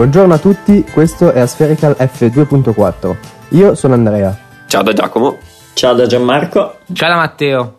[0.00, 3.16] Buongiorno a tutti, questo è Aspherical F2.4.
[3.50, 4.34] Io sono Andrea.
[4.64, 5.36] Ciao da Giacomo.
[5.74, 6.76] Ciao da Gianmarco.
[6.90, 7.74] Ciao da Matteo.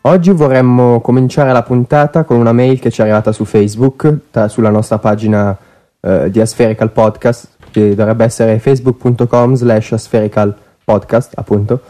[0.00, 4.48] Oggi vorremmo cominciare la puntata con una mail che ci è arrivata su Facebook, tra,
[4.48, 5.56] sulla nostra pagina
[6.00, 10.52] eh, di Aspherical Podcast, che dovrebbe essere facebook.com slash aspherical
[10.82, 11.80] podcast, appunto.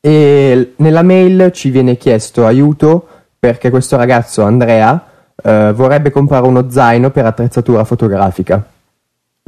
[0.00, 3.06] E nella mail ci viene chiesto aiuto
[3.38, 5.06] perché questo ragazzo, Andrea,
[5.40, 8.72] eh, vorrebbe comprare uno zaino per attrezzatura fotografica.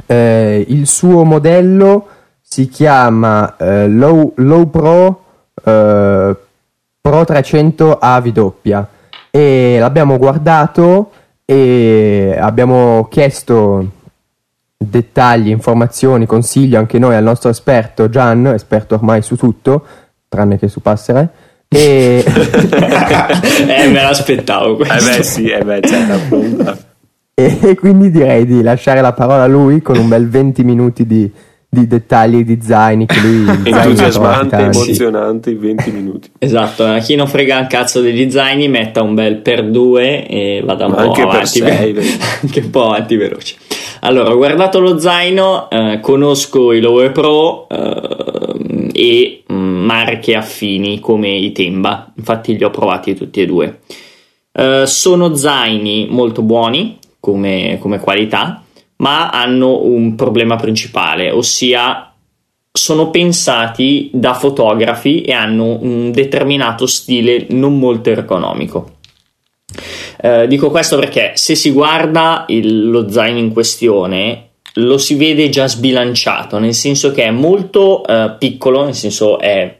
[0.05, 2.07] Eh, il suo modello
[2.41, 5.23] si chiama eh, Low, Low, Pro
[5.63, 6.35] eh,
[7.01, 8.53] Pro 300 AV
[9.31, 11.11] e l'abbiamo guardato
[11.45, 13.91] e abbiamo chiesto
[14.75, 19.85] dettagli, informazioni, consigli anche noi al nostro esperto Gian, esperto ormai su tutto,
[20.27, 21.29] tranne che su Passere.
[21.69, 22.23] E...
[22.27, 24.75] eh, me l'aspettavo.
[24.75, 24.93] Questo.
[24.93, 26.77] Eh beh, sì, eh beh, c'è da punta.
[27.39, 31.31] E quindi direi di lasciare la parola a lui con un bel 20 minuti di,
[31.69, 36.31] di dettagli di zaini che lui entusiasmante, emozionante, 20 minuti.
[36.39, 40.63] Esatto, a chi non frega un cazzo degli zaini metta un bel per due e
[40.65, 41.95] vada un po' anche avanti, per sei,
[42.41, 43.55] anche un po' avanti veloce.
[43.99, 50.99] Allora, ho guardato lo zaino, eh, conosco i Lowe Pro eh, e mh, marche affini
[50.99, 53.79] come i Temba, infatti li ho provati tutti e due.
[54.51, 58.63] Eh, sono zaini molto buoni, come, come qualità,
[58.97, 62.13] ma hanno un problema principale, ossia
[62.71, 68.95] sono pensati da fotografi e hanno un determinato stile non molto ergonomico.
[70.21, 74.43] Eh, dico questo perché se si guarda il, lo zaino in questione
[74.75, 79.77] lo si vede già sbilanciato, nel senso che è molto eh, piccolo, nel senso è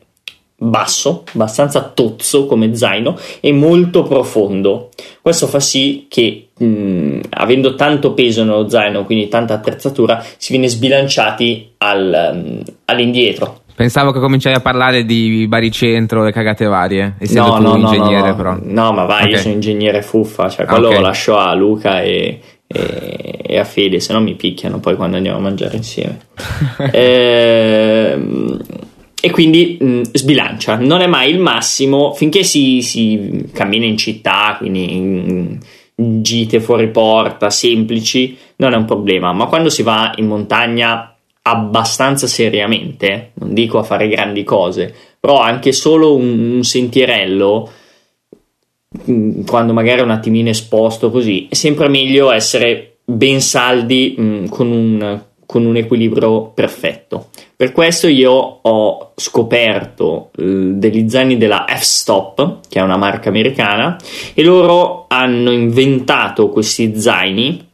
[0.58, 4.89] basso, abbastanza tozzo come zaino e molto profondo.
[5.22, 10.68] Questo fa sì che mh, avendo tanto peso nello zaino, quindi tanta attrezzatura, si viene
[10.68, 13.62] sbilanciati al, um, all'indietro.
[13.76, 18.30] Pensavo che cominciavi a parlare di baricentro e cagate varie, essendo no, no, un ingegnere
[18.30, 18.58] no, però.
[18.60, 19.32] No, ma vai, okay.
[19.32, 21.00] io sono ingegnere fuffa, cioè quello okay.
[21.00, 25.17] lo lascio a Luca e, e, e, a Fede, se no mi picchiano poi quando
[25.17, 26.17] andiamo a mangiare insieme.
[26.92, 28.60] ehm
[29.20, 30.78] e quindi mh, sbilancia.
[30.78, 35.60] Non è mai il massimo finché si, si cammina in città, quindi in, in
[36.00, 39.34] gite fuori porta, semplici, non è un problema.
[39.34, 45.40] Ma quando si va in montagna abbastanza seriamente, non dico a fare grandi cose, però
[45.40, 47.72] anche solo un, un sentierello,
[49.46, 54.72] quando magari è un attimino esposto così, è sempre meglio essere ben saldi mh, con
[54.72, 57.30] un con un equilibrio perfetto.
[57.56, 60.44] Per questo io ho scoperto eh,
[60.74, 63.98] degli zaini della F-Stop, che è una marca americana,
[64.36, 67.66] e loro hanno inventato questi zaini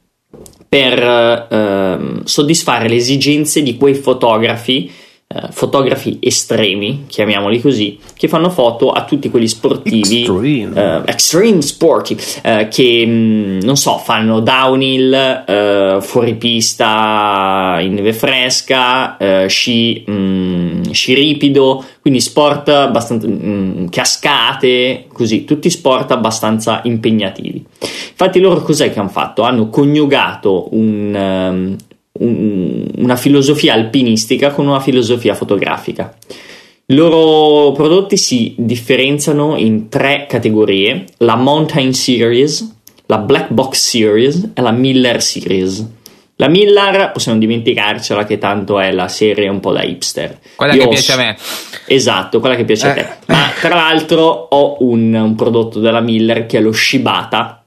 [0.70, 4.90] per eh, soddisfare le esigenze di quei fotografi
[5.34, 11.62] Uh, fotografi estremi, chiamiamoli così, che fanno foto a tutti quelli sportivi extreme, uh, extreme
[11.64, 12.14] sporty,
[12.44, 19.18] uh, che mh, mm, non so, fanno downhill, fuori pista in neve fresca,
[19.48, 26.82] sci, mh, mm, sci ripido, quindi sport abbastanza mh, mm, cascate, così, tutti sport abbastanza
[26.84, 27.66] impegnativi.
[28.10, 29.42] Infatti loro cos'è che hanno fatto?
[29.42, 31.76] Hanno coniugato un, um,
[32.20, 36.16] un, una filosofia alpinistica con una filosofia fotografica.
[36.86, 42.76] I loro prodotti si differenziano in tre categorie: la Mountain Series,
[43.08, 45.88] la Black Box Series e la Miller Series.
[46.38, 50.40] La Miller possiamo dimenticarcela che tanto è la serie un po' da hipster.
[50.56, 51.38] Quella Io che piace a me.
[51.86, 52.90] Esatto, quella che piace eh.
[52.90, 53.08] a te.
[53.28, 57.63] Ma tra l'altro ho un, un prodotto della Miller che è lo Shibata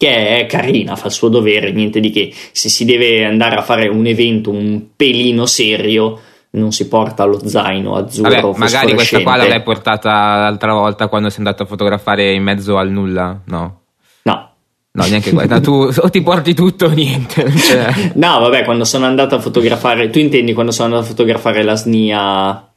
[0.00, 2.32] che è carina, fa il suo dovere, niente di che.
[2.52, 6.18] Se si deve andare a fare un evento un pelino serio,
[6.52, 8.30] non si porta lo zaino azzurro.
[8.30, 10.08] Vabbè, magari questa qua l'avrai portata
[10.38, 13.80] l'altra volta quando sei andato a fotografare in mezzo al nulla, no?
[14.22, 14.52] No.
[14.92, 15.60] No, neanche questa.
[15.60, 17.50] tu o ti porti tutto o niente.
[17.50, 18.12] Cioè.
[18.14, 20.08] no, vabbè, quando sono andato a fotografare.
[20.08, 22.69] Tu intendi quando sono andato a fotografare la SNIA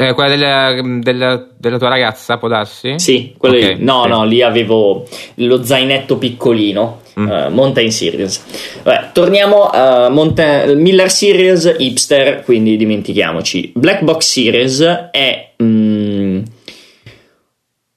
[0.00, 2.98] eh, quella della, della, della, tua ragazza, può darsi?
[2.98, 3.84] Sì, okay, lì.
[3.84, 4.10] No, okay.
[4.10, 7.02] no, lì avevo lo zainetto piccolino.
[7.20, 7.28] Mm.
[7.28, 8.42] Uh, Mountain Series.
[8.82, 13.72] Vabbè, torniamo a Monta- Miller Series hipster, quindi dimentichiamoci.
[13.74, 14.80] Black Box Series
[15.10, 16.42] è mm,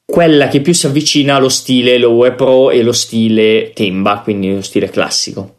[0.03, 4.61] quella che più si avvicina allo stile Lowe Pro e lo stile Temba, quindi lo
[4.61, 5.55] stile classico.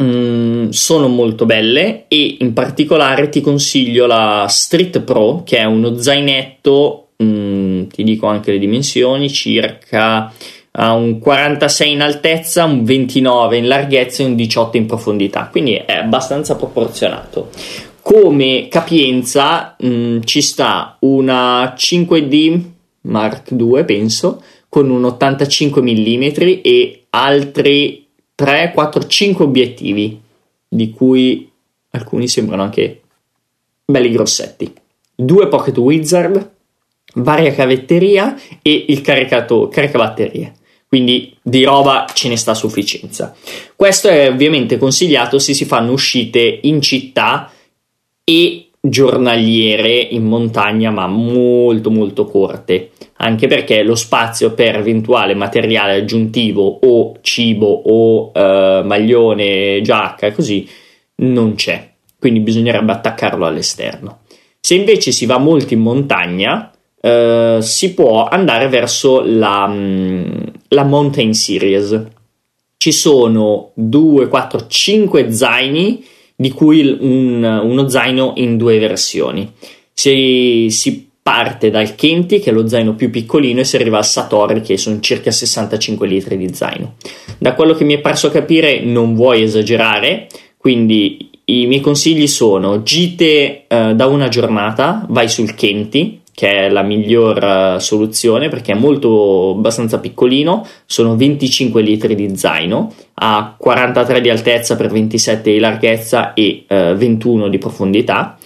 [0.00, 5.96] Mm, sono molto belle e in particolare ti consiglio la Street Pro che è uno
[5.96, 10.30] zainetto mm, ti dico anche le dimensioni circa
[10.78, 15.74] ha un 46 in altezza, un 29 in larghezza e un 18 in profondità, quindi
[15.74, 17.48] è abbastanza proporzionato.
[18.02, 22.60] Come capienza mm, ci sta una 5D
[23.02, 26.22] Mark II, penso, con un 85 mm
[26.62, 28.05] e altri
[28.36, 30.20] 3, 4, 5 obiettivi,
[30.68, 31.50] di cui
[31.90, 33.00] alcuni sembrano anche
[33.84, 34.72] belli grossetti.
[35.14, 36.50] Due Pocket Wizard,
[37.14, 40.54] varia cavetteria e il caricato, caricabatterie.
[40.86, 43.34] Quindi di roba ce ne sta a sufficienza.
[43.74, 47.50] Questo è ovviamente consigliato se si fanno uscite in città
[48.22, 55.94] e giornaliere in montagna, ma molto molto corte, anche perché lo spazio per eventuale materiale
[55.94, 60.68] aggiuntivo o cibo o eh, maglione, giacca così
[61.16, 64.20] non c'è, quindi bisognerebbe attaccarlo all'esterno.
[64.60, 70.84] Se invece si va molto in montagna, eh, si può andare verso la, mm, la
[70.84, 72.04] Mountain Series.
[72.76, 76.04] Ci sono 2, 4, 5 zaini
[76.36, 79.50] di cui un, uno zaino in due versioni.
[79.92, 84.04] Si, si parte dal Kenti, che è lo zaino più piccolino, e si arriva al
[84.04, 86.94] Satori, che sono circa 65 litri di zaino.
[87.38, 92.82] Da quello che mi è parso capire, non vuoi esagerare, quindi i miei consigli sono
[92.82, 98.72] gite eh, da una giornata, vai sul Kenti, che è la miglior uh, soluzione perché
[98.72, 105.50] è molto abbastanza piccolino, sono 25 litri di zaino, ha 43 di altezza per 27
[105.50, 108.36] di larghezza e uh, 21 di profondità.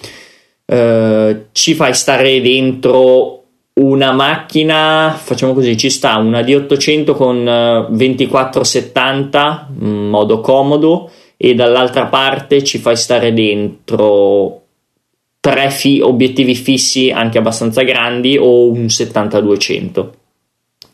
[0.66, 3.42] Uh, ci fai stare dentro
[3.80, 7.42] una macchina, facciamo così, ci sta una D800 con
[7.90, 14.59] 2470 in modo comodo e dall'altra parte ci fai stare dentro
[15.40, 20.10] tre fi- obiettivi fissi anche abbastanza grandi o un 70-200.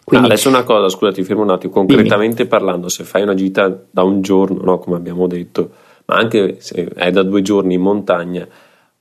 [0.04, 1.72] Quindi, ah, adesso una cosa, scusa, ti fermo un attimo.
[1.72, 2.48] Concretamente dimmi.
[2.48, 5.70] parlando, se fai una gita da un giorno, no, come abbiamo detto,
[6.06, 8.46] ma anche se è da due giorni in montagna,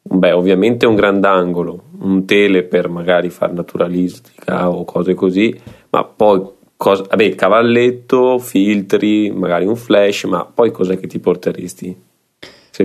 [0.01, 5.55] beh, ovviamente un grandangolo, un tele per magari far naturalistica o cose così,
[5.91, 6.41] ma poi
[6.75, 11.95] cosa, vabbè, cavalletto, filtri, magari un flash, ma poi cos'è che ti porteresti?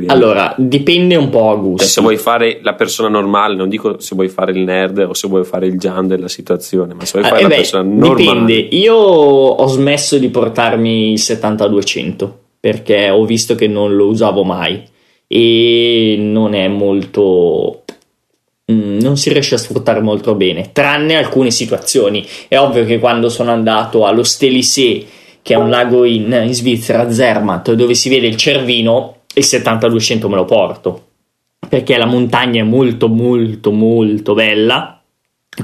[0.06, 1.78] Allora, dipende un po' a gusto.
[1.78, 5.14] Cioè, se vuoi fare la persona normale, non dico se vuoi fare il nerd o
[5.14, 7.82] se vuoi fare il Gian della situazione, ma se vuoi fare eh, la beh, persona
[7.82, 8.16] normale.
[8.16, 8.52] Dipende.
[8.76, 12.28] Io ho smesso di portarmi il 70-200
[12.60, 14.82] perché ho visto che non lo usavo mai
[15.26, 17.84] e non è molto
[18.70, 22.26] mm, non si riesce a sfruttare molto bene, tranne alcune situazioni.
[22.48, 25.04] È ovvio che quando sono andato allo Stelisee,
[25.40, 30.28] che è un lago in, in Svizzera, Zermatt, dove si vede il cervino, il 70-200
[30.28, 31.04] me lo porto
[31.68, 35.00] perché la montagna è molto molto molto bella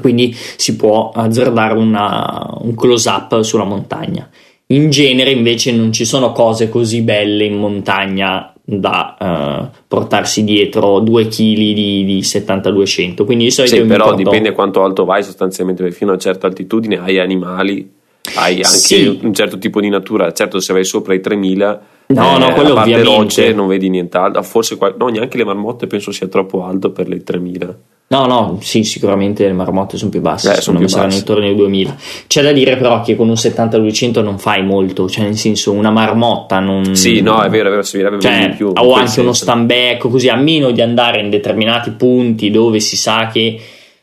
[0.01, 4.29] quindi si può azzardare una, un close up sulla montagna.
[4.69, 10.99] In genere invece non ci sono cose così belle in montagna da uh, portarsi dietro
[10.99, 14.25] 2 kg di, di 70-200 quindi di solito sì, però porto...
[14.25, 17.89] dipende quanto alto vai sostanzialmente perché fino a una certa altitudine hai animali
[18.35, 19.21] hai anche sì.
[19.23, 20.33] un certo tipo di natura.
[20.33, 23.17] Certo se vai sopra i 3000 No, eh, no, quello a parte ovviamente.
[23.17, 24.43] rocce non vedi nient'altro.
[24.43, 27.77] Forse no, neanche le marmotte penso sia troppo alto per le 3000.
[28.08, 31.56] No, no, sì, sicuramente le marmotte sono più basse, eh, sono più saranno intorno ai
[31.56, 31.96] 2000.
[32.29, 35.91] C'è da dire però che con un 70-200 non fai molto, cioè nel senso una
[35.91, 36.94] marmotta non...
[36.94, 38.70] Sì, no, è vero, è vero, si vedrebbe cioè, più.
[38.72, 39.22] O anche senso.
[39.22, 43.60] uno stand così, a meno di andare in determinati punti dove si sa che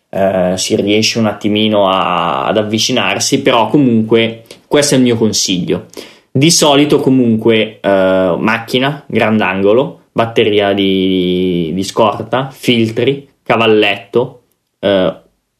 [0.09, 5.85] eh, si riesce un attimino a, ad avvicinarsi, però comunque questo è il mio consiglio.
[6.35, 14.41] Di solito comunque eh, macchina, grandangolo, batteria di, di, scorta, filtri, cavalletto,
[14.79, 15.13] eh,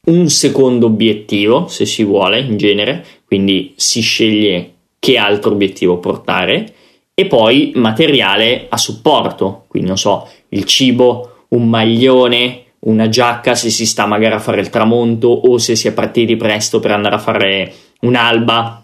[0.05, 6.73] un secondo obiettivo se si vuole in genere, quindi si sceglie che altro obiettivo portare
[7.13, 13.69] e poi materiale a supporto, quindi non so, il cibo, un maglione, una giacca se
[13.69, 17.13] si sta magari a fare il tramonto o se si è partiti presto per andare
[17.13, 18.82] a fare un'alba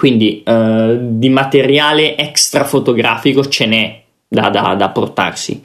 [0.00, 5.60] quindi eh, di materiale extra fotografico ce n'è da, da, da portarsi,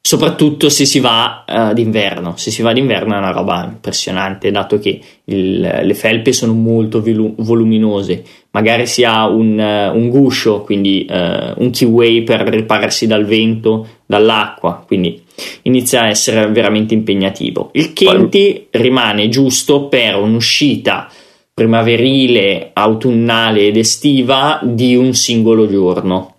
[0.00, 2.32] soprattutto se si va uh, d'inverno.
[2.36, 7.02] Se si va d'inverno è una roba impressionante, dato che il, le felpe sono molto
[7.02, 8.24] volu- voluminose.
[8.52, 13.86] Magari si ha un, uh, un guscio, quindi uh, un keyway per ripararsi dal vento,
[14.06, 15.22] dall'acqua, quindi
[15.64, 17.68] inizia a essere veramente impegnativo.
[17.74, 21.10] Il Kenti rimane giusto per un'uscita
[21.54, 26.34] primaverile, autunnale ed estiva di un singolo giorno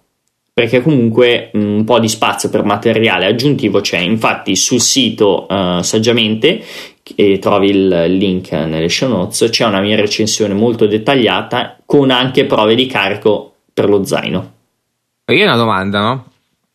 [0.55, 6.63] perché comunque un po' di spazio per materiale aggiuntivo c'è infatti sul sito uh, saggiamente
[7.13, 12.45] e trovi il link nelle show notes, c'è una mia recensione molto dettagliata con anche
[12.45, 14.53] prove di carico per lo zaino.
[15.25, 16.25] Io ho una domanda, no?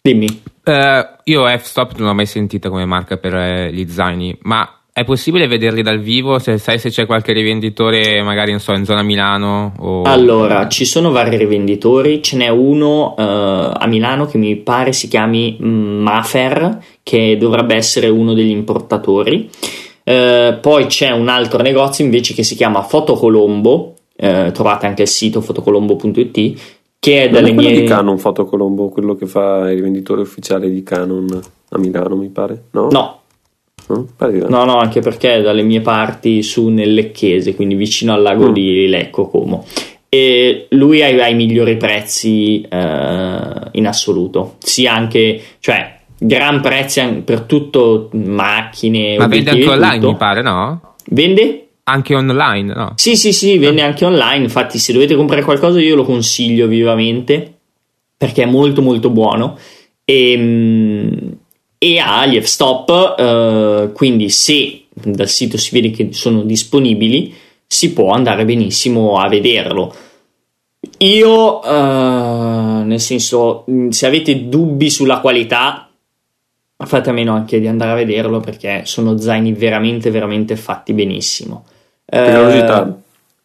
[0.02, 0.42] Dimmi.
[0.62, 5.04] Uh, io F-Stop non l'ho mai sentita come marca per eh, gli zaini, ma è
[5.04, 6.38] possibile vederli dal vivo?
[6.38, 9.73] Se sai se c'è qualche rivenditore, magari so, in zona Milano?
[9.78, 10.02] O...
[10.02, 12.23] Allora, ci sono vari rivenditori.
[12.23, 18.09] Ce n'è uno uh, a Milano che mi pare si chiami Mafer, che dovrebbe essere
[18.09, 19.49] uno degli importatori.
[20.04, 23.95] Uh, poi c'è un altro negozio invece che si chiama Fotocolombo.
[24.16, 26.61] Uh, trovate anche il sito fotocolombo.it
[26.99, 30.71] che è non dalle è mie di Canon Fotocolombo, quello che fa il rivenditore ufficiale
[30.71, 31.40] di Canon
[31.71, 32.64] a Milano, mi pare.
[32.73, 32.88] No?
[32.90, 33.20] No,
[34.49, 38.50] No, no, anche perché è dalle mie parti su nel Lecchese, quindi vicino al lago
[38.50, 38.52] mm.
[38.52, 39.66] di Lecco Como.
[40.09, 43.38] E lui ha, ha i migliori prezzi eh,
[43.73, 49.16] in assoluto, sia anche, cioè, gran prezzi per tutto, macchine.
[49.16, 50.11] Ma vende anche online, tutto.
[50.11, 50.94] mi pare, no?
[51.11, 51.68] Vende?
[51.85, 52.92] Anche online, no?
[52.97, 54.44] Sì, sì, sì, vende anche online.
[54.44, 57.54] Infatti, se dovete comprare qualcosa, io lo consiglio vivamente
[58.16, 59.56] perché è molto, molto buono.
[60.04, 61.38] E, ehm,
[61.83, 67.33] e ha gli f-stop, eh, quindi se dal sito si vede che sono disponibili,
[67.67, 69.95] si può andare benissimo a vederlo.
[70.99, 75.89] Io, eh, nel senso, se avete dubbi sulla qualità,
[76.77, 81.65] fate a meno anche di andare a vederlo perché sono zaini veramente, veramente fatti benissimo.
[82.05, 83.01] Curiosità.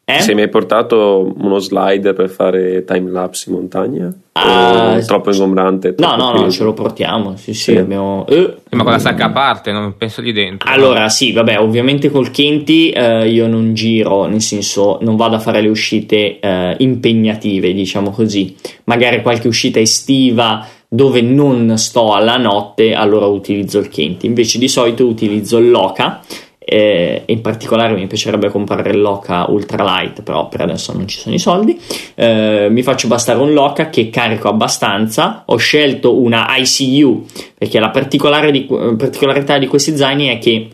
[0.07, 0.19] Eh?
[0.21, 4.13] Sei mai portato uno slider per fare time lapse in montagna?
[4.33, 5.95] Uh, troppo ingombrante?
[5.95, 7.35] Troppo no, no, no, ce lo portiamo.
[7.37, 7.75] Sì, sì, sì.
[7.75, 8.23] abbiamo.
[8.27, 8.55] Eh.
[8.69, 10.69] Ma con la sacca a parte, non penso di dentro.
[10.69, 11.09] Allora, no?
[11.09, 15.59] sì, vabbè, ovviamente col Kenti eh, io non giro, nel senso, non vado a fare
[15.59, 18.55] le uscite eh, impegnative, diciamo così.
[18.83, 24.27] Magari qualche uscita estiva dove non sto alla notte, allora utilizzo il Kenti.
[24.27, 26.21] Invece di solito utilizzo il Loca
[26.67, 31.35] eh, in particolare mi piacerebbe comprare il Loca Ultralight però per adesso non ci sono
[31.35, 31.79] i soldi.
[32.15, 35.43] Eh, mi faccio bastare un Loca che carico abbastanza.
[35.45, 40.69] Ho scelto una ICU perché la di, particolarità di questi zaini è che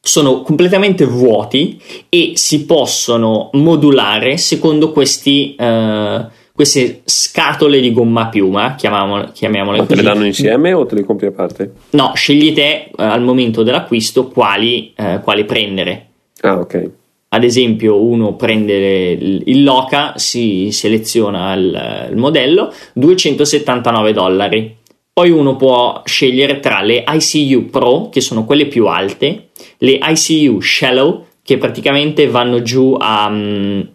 [0.00, 8.76] sono completamente vuoti e si possono modulare secondo questi eh, queste scatole di gomma piuma,
[8.76, 11.70] chiamiamole, chiamiamole Ma te le danno insieme o te le compri a parte?
[11.90, 16.06] No, scegli te eh, al momento dell'acquisto quali, eh, quali, prendere.
[16.40, 16.90] Ah, ok.
[17.28, 24.76] Ad esempio, uno prende il, il Loca, si seleziona il, il modello, 279 dollari.
[25.12, 29.48] Poi uno può scegliere tra le ICU Pro, che sono quelle più alte,
[29.78, 33.26] le ICU Shallow, che praticamente vanno giù a...
[33.26, 33.88] Um,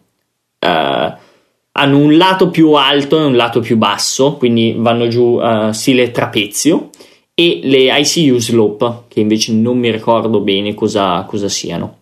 [0.60, 1.21] uh,
[1.74, 6.12] hanno un lato più alto e un lato più basso, quindi vanno giù uh, stile
[6.12, 6.90] trapezio,
[7.34, 12.00] e le ICU slope, che invece non mi ricordo bene cosa, cosa siano.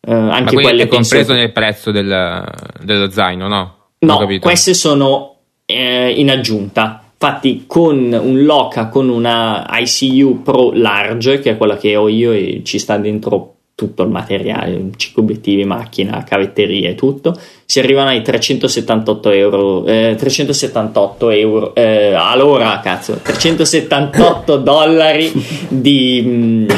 [0.00, 1.34] Uh, anche Ma quelle è compreso penso...
[1.34, 2.44] nel prezzo del,
[2.82, 3.76] dello zaino, no?
[4.00, 5.34] No, queste sono
[5.66, 7.02] eh, in aggiunta.
[7.12, 12.30] Infatti, con un Loca con una ICU Pro Large, che è quella che ho io
[12.30, 18.08] e ci sta dentro tutto il materiale, 5 obiettivi, macchina, cavetteria e tutto, si arrivano
[18.08, 25.30] ai 378 euro, eh, 378 euro, eh, allora cazzo, 378 dollari
[25.68, 26.68] di, mm,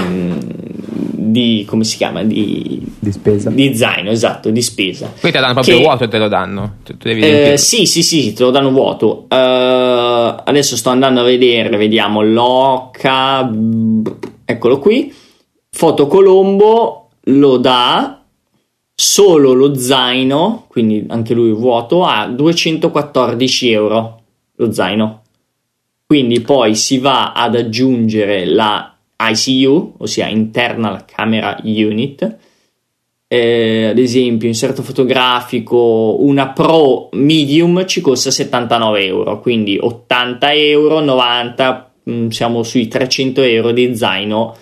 [1.15, 3.49] di, come si chiama, di, di spesa.
[3.49, 5.11] Di zaino, esatto, di spesa.
[5.19, 6.75] Quindi te lo danno proprio che, vuoto e te lo danno?
[7.03, 9.25] Eh, sì, sì, sì, te lo danno vuoto.
[9.27, 13.51] Uh, adesso sto andando a vedere, vediamo, Loca,
[14.45, 15.29] eccolo qui
[15.71, 18.23] Foto Colombo lo dà
[18.95, 24.23] solo lo zaino, quindi anche lui vuoto, a 214 euro
[24.57, 25.23] lo zaino.
[26.05, 32.37] Quindi poi si va ad aggiungere la ICU, ossia Internal Camera Unit,
[33.29, 40.99] eh, ad esempio inserto fotografico, una Pro Medium ci costa 79 euro, quindi 80 euro,
[40.99, 44.57] 90, mh, mm, siamo sui 300 euro di zaino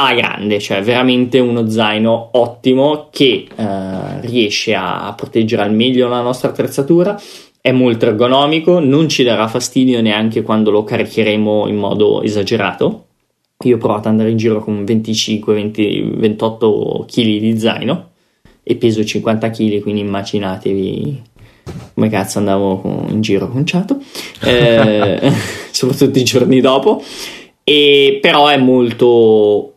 [0.00, 6.20] alla grande, cioè veramente uno zaino ottimo che eh, riesce a proteggere al meglio la
[6.20, 7.20] nostra attrezzatura,
[7.60, 13.06] è molto ergonomico, non ci darà fastidio neanche quando lo caricheremo in modo esagerato.
[13.64, 18.08] Io ho provato ad andare in giro con 25-28 kg di zaino
[18.62, 21.28] e peso 50 kg, quindi immaginatevi
[21.94, 23.98] come cazzo andavo in giro conciato,
[24.42, 25.20] eh,
[25.70, 27.02] soprattutto i giorni dopo.
[27.62, 29.69] E però è molto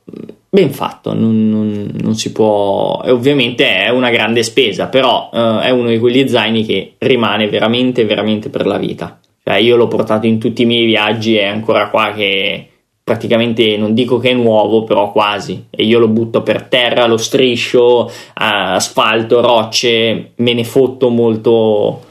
[0.54, 5.58] ben fatto, non, non, non, si può, e ovviamente è una grande spesa, però uh,
[5.62, 9.20] è uno di quegli zaini che rimane veramente, veramente per la vita.
[9.44, 12.68] Cioè, io l'ho portato in tutti i miei viaggi è ancora qua che
[13.04, 15.66] praticamente non dico che è nuovo, però quasi.
[15.72, 22.02] E io lo butto per terra, lo striscio, asfalto, rocce, me ne fotto molto,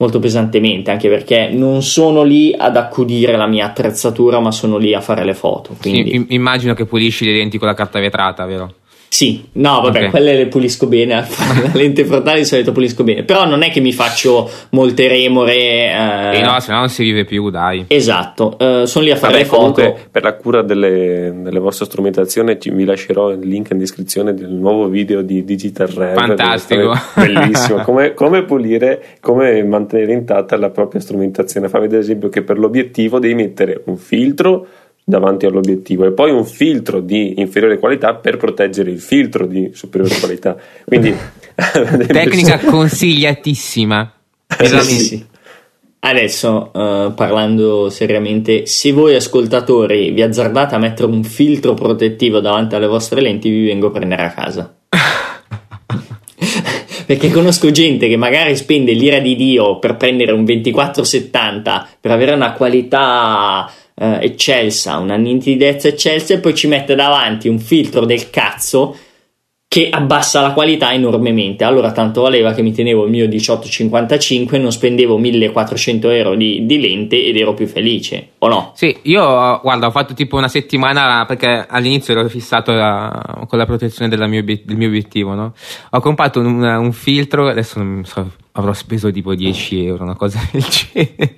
[0.00, 4.94] molto pesantemente, anche perché non sono lì ad accudire la mia attrezzatura, ma sono lì
[4.94, 5.76] a fare le foto.
[5.78, 6.10] Quindi...
[6.10, 8.74] Sì, immagino che pulisci le lenti con la carta vetrata, vero?
[9.12, 10.10] Sì, no, vabbè, okay.
[10.10, 13.80] quelle le pulisco bene, la lente frontale di solito pulisco bene, però non è che
[13.80, 15.52] mi faccio molte remore.
[15.52, 16.36] Eh...
[16.36, 17.86] E no, se no non si vive più, dai.
[17.88, 19.98] Esatto, uh, sono lì a fare vabbè, le foto.
[20.12, 24.86] Per la cura delle, delle vostre strumentazioni vi lascerò il link in descrizione del nuovo
[24.86, 26.14] video di Digital Rev.
[26.14, 26.92] Fantastico.
[27.16, 31.68] Bellissimo, come, come, pulire, come mantenere intatta la propria strumentazione.
[31.68, 34.66] Fa vedere ad esempio che per l'obiettivo devi mettere un filtro
[35.10, 40.18] davanti all'obiettivo e poi un filtro di inferiore qualità per proteggere il filtro di superiore
[40.18, 40.56] qualità.
[40.86, 41.14] Quindi
[42.06, 44.12] tecnica consigliatissima.
[44.58, 44.84] Esatto.
[44.84, 45.26] Sì, sì.
[46.02, 52.74] Adesso, uh, parlando seriamente, se voi ascoltatori vi azzardate a mettere un filtro protettivo davanti
[52.74, 54.74] alle vostre lenti, vi vengo a prendere a casa.
[57.04, 62.32] Perché conosco gente che magari spende l'ira di Dio per prendere un 2470 per avere
[62.32, 68.30] una qualità eh, eccelsa, una nitidezza eccelsa e poi ci mette davanti un filtro del
[68.30, 68.96] cazzo
[69.68, 71.62] che abbassa la qualità enormemente.
[71.62, 76.80] Allora tanto valeva che mi tenevo il mio 1855 non spendevo 1400 euro di, di,
[76.80, 78.72] lente ed ero più felice, o no?
[78.74, 83.66] Sì, io guarda, ho fatto tipo una settimana perché all'inizio ero fissato la, con la
[83.66, 85.52] protezione mio, del mio obiettivo, no?
[85.90, 90.40] Ho comprato un, un filtro, adesso non so avrò speso tipo 10 euro, una cosa
[90.50, 91.36] del genere,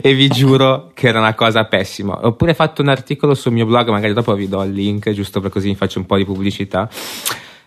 [0.00, 2.26] e vi giuro che era una cosa pessima.
[2.26, 5.40] Ho pure fatto un articolo sul mio blog, magari dopo vi do il link, giusto
[5.40, 6.88] per così mi faccio un po' di pubblicità.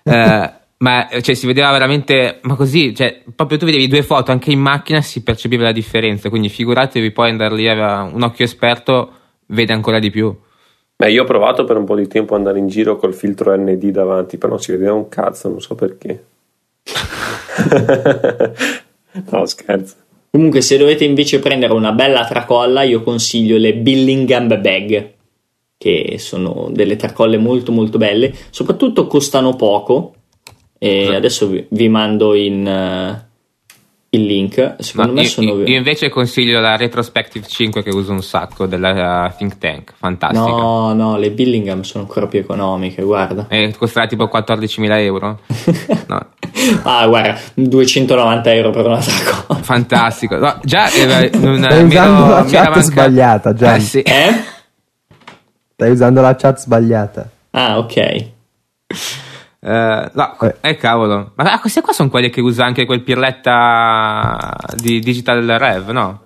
[0.03, 4.51] Eh, ma cioè, si vedeva veramente, ma così, cioè, proprio tu vedevi due foto anche
[4.51, 9.11] in macchina si percepiva la differenza, quindi figuratevi poi andare lì a un occhio esperto
[9.47, 10.35] vede ancora di più.
[10.95, 13.55] Beh, io ho provato per un po' di tempo ad andare in giro col filtro
[13.55, 16.25] ND davanti, però non si vedeva un cazzo, non so perché.
[19.29, 19.95] no, scherzo.
[20.31, 25.13] Comunque, se dovete invece prendere una bella tracolla, io consiglio le Billingham Bag,
[25.77, 30.15] che sono delle tracolle molto molto belle, soprattutto costano poco.
[30.77, 31.17] E esatto.
[31.17, 33.30] adesso vi, vi mando in, uh,
[34.13, 34.75] il link.
[34.79, 38.65] Secondo Ma me io, sono io invece consiglio la Retrospective 5 che uso un sacco
[38.65, 40.49] della uh, Think Tank, fantastica.
[40.49, 43.47] No, no, le Billingham sono ancora più economiche, guarda.
[43.47, 45.39] E costerà tipo 14.000 euro?
[46.07, 46.27] no.
[46.83, 49.59] ah, guarda, 290 euro per una tracolla.
[49.63, 50.35] Fantastico.
[50.35, 52.81] No, già eh, non, Stai usando la chat manca...
[52.81, 53.75] sbagliata, già.
[53.75, 54.01] Eh, sì.
[54.01, 54.43] eh?
[55.73, 57.29] Stai usando la chat sbagliata.
[57.51, 58.29] Ah, ok.
[59.63, 60.55] Uh, no, eh.
[60.61, 60.75] eh.
[60.75, 61.33] cavolo.
[61.35, 66.21] Ma queste qua sono quelle che usa anche quel pirletta di Digital Rev, no?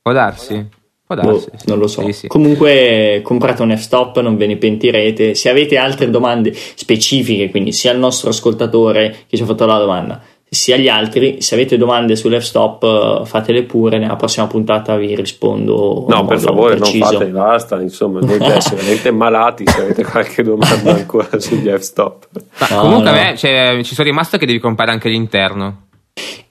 [0.00, 0.68] Può darsi?
[1.04, 1.50] Può darsi.
[1.50, 1.68] Boh, sì.
[1.68, 2.02] Non lo so.
[2.04, 2.26] Sì, sì.
[2.28, 5.34] Comunque comprate un F-Stop, non ve ne pentirete.
[5.34, 9.78] Se avete altre domande specifiche, quindi sia il nostro ascoltatore che ci ha fatto la
[9.78, 11.40] domanda, sia gli altri.
[11.40, 13.96] Se avete domande sull'F-Stop, fatele pure.
[13.96, 16.04] Nella prossima puntata vi rispondo.
[16.06, 17.04] No, per favore, preciso.
[17.04, 17.80] non fate, basta.
[17.80, 19.64] Insomma, voi veramente malati.
[19.66, 22.26] Se avete qualche domanda ancora sugli F-Stop,
[22.68, 23.16] no, comunque, no.
[23.16, 25.86] a me cioè, ci sono rimasto che devi comprare anche l'interno.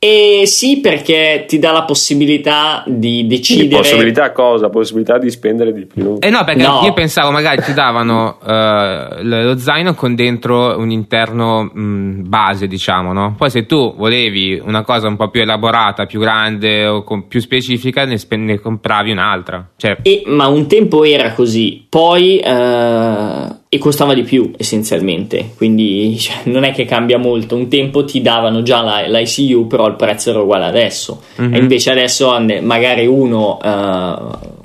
[0.04, 3.84] E sì, perché ti dà la possibilità di decidere.
[3.84, 4.68] Possibilità cosa?
[4.72, 6.18] Possibilità di spendere di più.
[6.20, 6.82] Eh no, perché no.
[6.84, 13.14] io pensavo magari ti davano uh, lo zaino con dentro un interno mh, base, diciamo,
[13.14, 13.36] no?
[13.38, 18.04] Poi se tu volevi una cosa un po' più elaborata, più grande o più specifica,
[18.04, 19.70] ne, spe- ne compravi un'altra.
[19.78, 19.98] Cioè...
[20.02, 22.42] E, ma un tempo era così, poi.
[22.44, 27.56] Uh e costava di più essenzialmente, quindi cioè, non è che cambia molto.
[27.56, 31.54] Un tempo ti davano già la, l'ICU, però il prezzo era uguale adesso, mm-hmm.
[31.54, 33.58] e invece adesso magari uno.
[33.64, 34.60] Uh,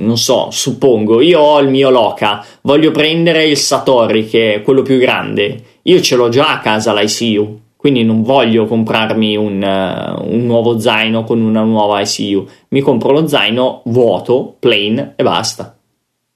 [0.00, 4.80] non so, suppongo, io ho il mio Loca, voglio prendere il Satori che è quello
[4.80, 10.32] più grande, io ce l'ho già a casa l'ICU, quindi non voglio comprarmi un, uh,
[10.32, 15.76] un, nuovo zaino con una nuova ICU, mi compro lo zaino vuoto, plain e basta.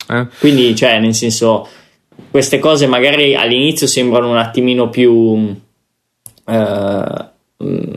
[0.09, 0.27] Eh.
[0.40, 1.66] Quindi, cioè, nel senso,
[2.33, 5.55] queste cose magari all'inizio sembrano un attimino più...
[6.47, 7.25] Eh,
[7.62, 7.92] mm,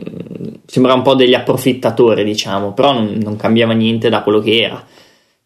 [0.66, 4.86] sembra un po' degli approfittatori, diciamo, però non, non, cambiava niente da quello che era.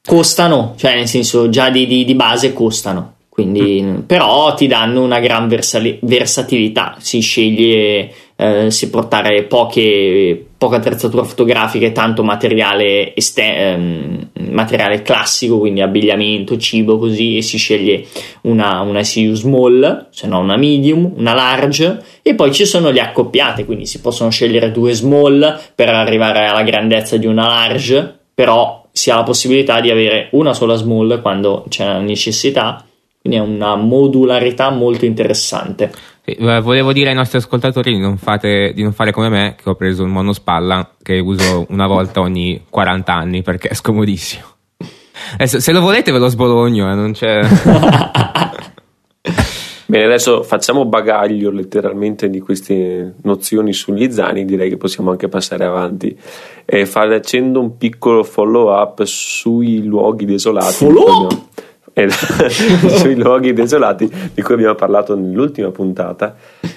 [0.05, 3.98] Costano, cioè nel senso già di, di, di base costano, quindi, mm.
[4.00, 11.24] però ti danno una gran versali- versatilità, si sceglie eh, se portare poche, poca attrezzatura
[11.24, 18.07] fotografica e tanto materiale, este- ehm, materiale classico, quindi abbigliamento, cibo, così, e si sceglie
[18.42, 23.00] una, una SU small, se no una medium, una large, e poi ci sono le
[23.00, 28.87] accoppiate, quindi si possono scegliere due small per arrivare alla grandezza di una large, però
[28.90, 32.83] si ha la possibilità di avere una sola small quando c'è la necessità,
[33.20, 35.92] quindi è una modularità molto interessante.
[36.24, 39.68] Sì, volevo dire ai nostri ascoltatori di non, fate, di non, fare come me, che
[39.68, 44.44] ho preso un monospalla che uso una volta ogni 40 anni perché è scomodissimo.
[45.35, 47.40] Adesso, se lo volete ve lo sbologno, eh, non c'è...
[49.90, 55.64] Bene, adesso facciamo bagaglio letteralmente di queste nozioni sugli zani, direi che possiamo anche passare
[55.64, 56.16] avanti
[56.64, 60.74] e facendo un piccolo follow up sui luoghi desolati.
[60.74, 61.49] Follow up?
[62.88, 66.37] Sui luoghi desolati di cui abbiamo parlato nell'ultima puntata.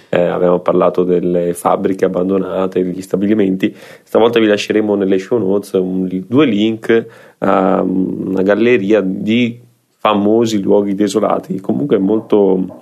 [0.10, 3.76] Eh, abbiamo parlato delle fabbriche abbandonate, degli stabilimenti.
[4.04, 7.06] Stavolta vi lasceremo nelle show notes un, due link
[7.39, 9.60] a una galleria di
[9.97, 12.82] famosi luoghi desolati, comunque molto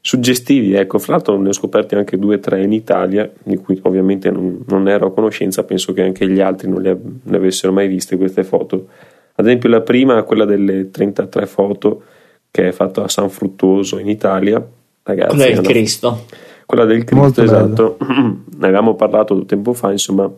[0.00, 0.74] suggestivi.
[0.74, 4.30] Ecco, fra l'altro ne ho scoperti anche due o tre in Italia, di cui ovviamente
[4.30, 7.88] non, non, ero a conoscenza, penso che anche gli altri non le, ne avessero mai
[7.88, 8.86] viste queste foto.
[9.38, 12.02] Ad esempio la prima, quella delle 33 foto
[12.50, 14.60] che è fatta a San Fruttuoso in Italia.
[15.04, 16.24] Ragazzi, quella del Cristo.
[16.66, 17.98] Quella del Cristo, Molto esatto.
[18.02, 20.28] ne avevamo parlato tempo fa, insomma.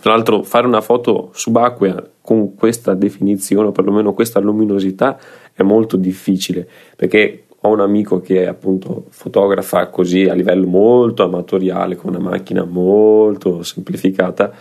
[0.00, 5.18] Tra l'altro fare una foto subacquea con questa definizione, o perlomeno questa luminosità,
[5.52, 11.96] è molto difficile, perché ho un amico che appunto fotografa così a livello molto amatoriale,
[11.96, 14.52] con una macchina molto semplificata.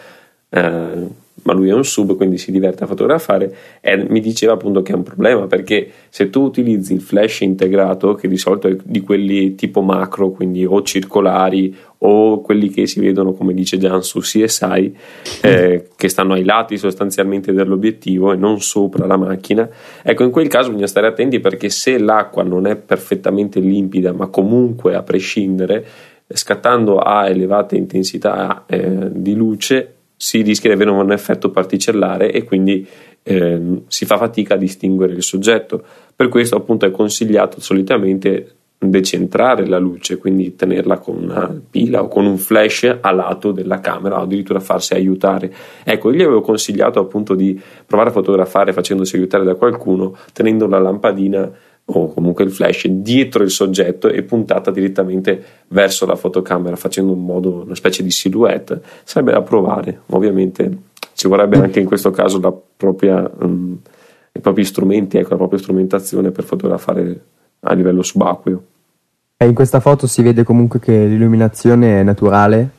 [0.56, 3.56] Eh, ma lui è un sub, quindi si diverte a fotografare.
[3.80, 8.16] E mi diceva appunto che è un problema perché se tu utilizzi il flash integrato,
[8.16, 13.00] che di solito è di quelli tipo macro, quindi o circolari o quelli che si
[13.00, 14.96] vedono come dice Gian su CSI,
[15.42, 19.68] eh, che stanno ai lati sostanzialmente dell'obiettivo e non sopra la macchina,
[20.04, 24.28] ecco in quel caso bisogna stare attenti perché se l'acqua non è perfettamente limpida, ma
[24.28, 25.86] comunque a prescindere,
[26.28, 32.44] scattando a elevate intensità eh, di luce si rischia di avere un effetto particellare e
[32.44, 32.88] quindi
[33.24, 35.84] eh, si fa fatica a distinguere il soggetto.
[36.16, 42.08] Per questo appunto è consigliato solitamente decentrare la luce, quindi tenerla con una pila o
[42.08, 45.52] con un flash a lato della camera o addirittura farsi aiutare.
[45.84, 50.68] Ecco, io gli avevo consigliato appunto di provare a fotografare facendosi aiutare da qualcuno, tenendo
[50.68, 51.52] la lampadina
[51.88, 57.24] o comunque il flash dietro il soggetto e puntata direttamente verso la fotocamera facendo un
[57.24, 60.02] modo, una specie di silhouette sarebbe da provare.
[60.08, 60.78] Ovviamente
[61.14, 63.78] ci vorrebbe anche in questo caso la propria, um,
[64.32, 67.24] i propri strumenti ecco, la propria strumentazione per fotografare
[67.60, 68.64] a livello subacqueo.
[69.38, 72.70] E in questa foto si vede comunque che l'illuminazione è naturale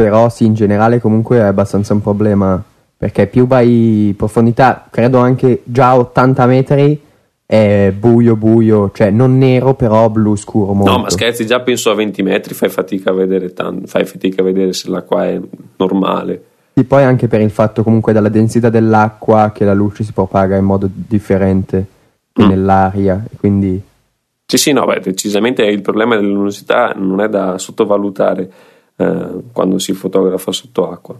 [0.00, 2.62] però sì in generale comunque è abbastanza un problema
[2.96, 7.00] perché più vai in profondità credo anche già a 80 metri
[7.50, 10.92] è buio buio, cioè non nero però blu scuro molto.
[10.92, 14.42] No, ma scherzi, già penso a 20 metri fai fatica a vedere, tanto, fai fatica
[14.42, 15.40] a vedere se l'acqua è
[15.76, 16.44] normale.
[16.74, 20.54] Sì, poi anche per il fatto comunque della densità dell'acqua che la luce si propaga
[20.54, 21.84] in modo differente
[22.40, 22.46] mm.
[22.46, 23.82] nell'aria, quindi...
[24.46, 28.52] Sì, sì, no, beh, decisamente il problema della luminosità non è da sottovalutare
[28.94, 31.16] eh, quando si fotografa sotto acqua.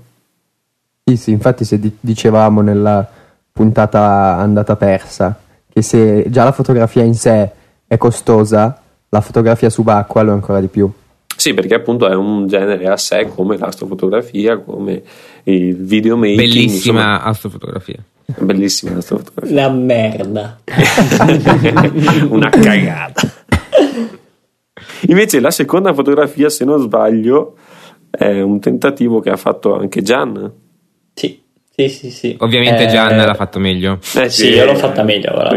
[1.07, 3.05] Sì, sì, infatti se dicevamo nella
[3.51, 5.37] puntata andata persa
[5.73, 7.51] che se già la fotografia in sé
[7.87, 10.91] è costosa, la fotografia subacquea lo è ancora di più.
[11.37, 15.03] Sì, perché appunto è un genere a sé come l'astrofotografia, come
[15.45, 16.37] il videomaking.
[16.37, 17.23] Bellissima insomma.
[17.23, 18.05] astrofotografia.
[18.39, 19.55] Bellissima astrofotografia.
[19.55, 20.61] La merda.
[22.29, 23.33] Una cagata.
[25.07, 27.57] Invece la seconda fotografia, se non sbaglio,
[28.11, 30.53] è un tentativo che ha fatto anche Gian.
[31.15, 31.43] Sì.
[31.81, 32.37] Sì, sì, sì.
[32.40, 33.99] Ovviamente eh, Gian l'ha fatto meglio.
[34.16, 35.35] Eh sì, io l'ho fatta meglio.
[35.35, 35.57] Ora,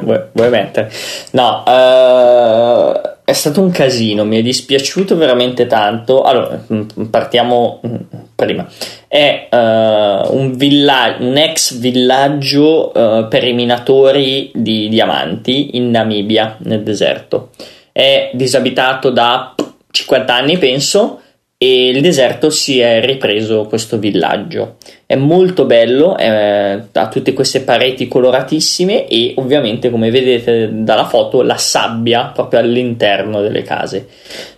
[0.00, 0.90] vuoi, vuoi, mettere?
[1.32, 6.22] No, uh, è stato un casino, mi è dispiaciuto veramente tanto.
[6.22, 7.96] Allora, mm, partiamo mm,
[8.34, 8.66] prima.
[9.06, 16.56] È uh, un, villa- un, ex villaggio uh, per i minatori di diamanti in Namibia,
[16.60, 17.50] nel deserto.
[17.92, 19.54] È disabitato da
[19.90, 21.21] 50 anni, penso
[21.62, 24.78] e il deserto si è ripreso questo villaggio.
[25.06, 31.40] È molto bello, eh, ha tutte queste pareti coloratissime e ovviamente come vedete dalla foto
[31.42, 34.08] la sabbia proprio all'interno delle case.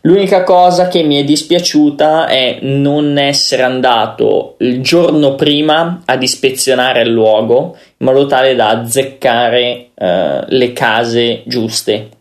[0.01, 7.03] L'unica cosa che mi è dispiaciuta è non essere andato il giorno prima ad ispezionare
[7.03, 12.14] il luogo in modo tale da azzeccare eh, le case giuste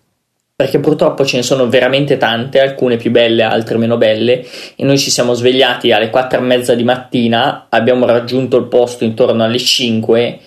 [0.64, 4.46] perché purtroppo ce ne sono veramente tante, alcune più belle, altre meno belle,
[4.78, 9.04] e noi ci siamo svegliati alle 4 e mezza di mattina, abbiamo raggiunto il posto
[9.04, 10.40] intorno alle 5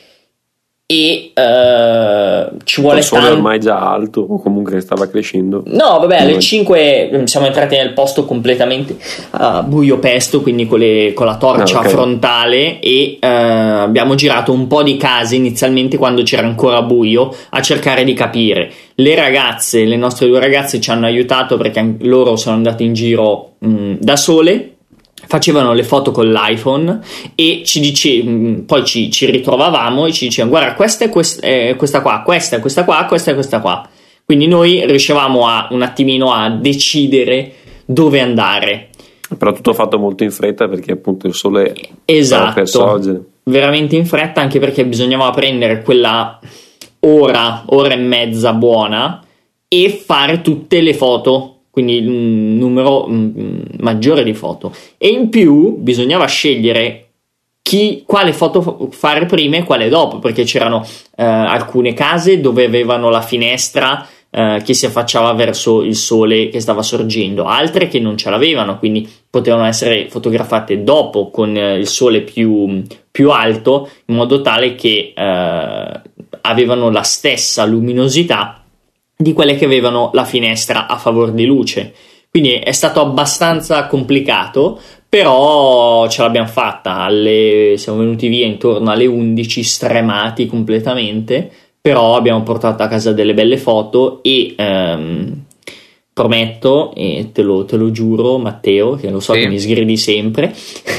[0.89, 3.33] e uh, ci vuole tanto.
[3.33, 5.65] ormai già alto o comunque stava crescendo.
[5.67, 8.97] No, vabbè, alle Noi- 5 siamo entrati nel posto completamente
[9.31, 11.89] a buio pesto, quindi con, le- con la torcia Ah, ok.
[11.89, 17.61] frontale e eh, abbiamo girato un po' di case inizialmente quando c'era ancora buio a
[17.61, 18.71] cercare di capire.
[18.95, 23.55] Le ragazze, le nostre due ragazze ci hanno aiutato perché loro sono andate in giro
[23.59, 24.76] mh, da sole.
[25.27, 27.01] Facevano le foto con l'iPhone
[27.35, 31.43] e ci dice, mh, poi ci, ci ritrovavamo e ci dicevano: Guarda, questa è quest-
[31.45, 33.89] eh, questa qua, questa è questa qua, questa è questa qua.
[34.25, 37.53] Quindi noi riuscivamo a un attimino a decidere
[37.85, 38.89] dove andare.
[39.37, 41.75] Però tutto fatto molto in fretta perché appunto il sole
[42.23, 42.87] stava per Esatto.
[42.87, 43.21] sorgere.
[43.45, 46.39] Veramente in fretta, anche perché bisognava prendere quella
[47.01, 49.23] ora, ora e mezza buona
[49.69, 51.56] e fare tutte le foto.
[51.77, 54.73] Quindi un numero mm, maggiore di foto.
[54.97, 57.09] E in più bisognava scegliere
[57.61, 62.65] chi, quale foto fa- fare prima e quale dopo, perché c'erano eh, alcune case dove
[62.65, 68.01] avevano la finestra eh, che si affacciava verso il sole che stava sorgendo, altre che
[68.01, 73.91] non ce l'avevano, quindi potevano essere fotografate dopo con eh, il sole più, più alto,
[74.07, 76.01] in modo tale che eh,
[76.41, 78.63] avevano la stessa luminosità
[79.17, 81.95] di quelle che avevano la finestra a favore di luce.
[82.31, 86.99] Quindi è stato abbastanza complicato, però ce l'abbiamo fatta.
[86.99, 91.51] Alle- siamo venuti via intorno alle 11, stremati completamente.
[91.81, 95.46] Però abbiamo portato a casa delle belle foto e ehm,
[96.17, 99.41] prometto, e te lo, te lo giuro, Matteo, che lo so Sì.
[99.41, 100.47] che mi sgridi sempre,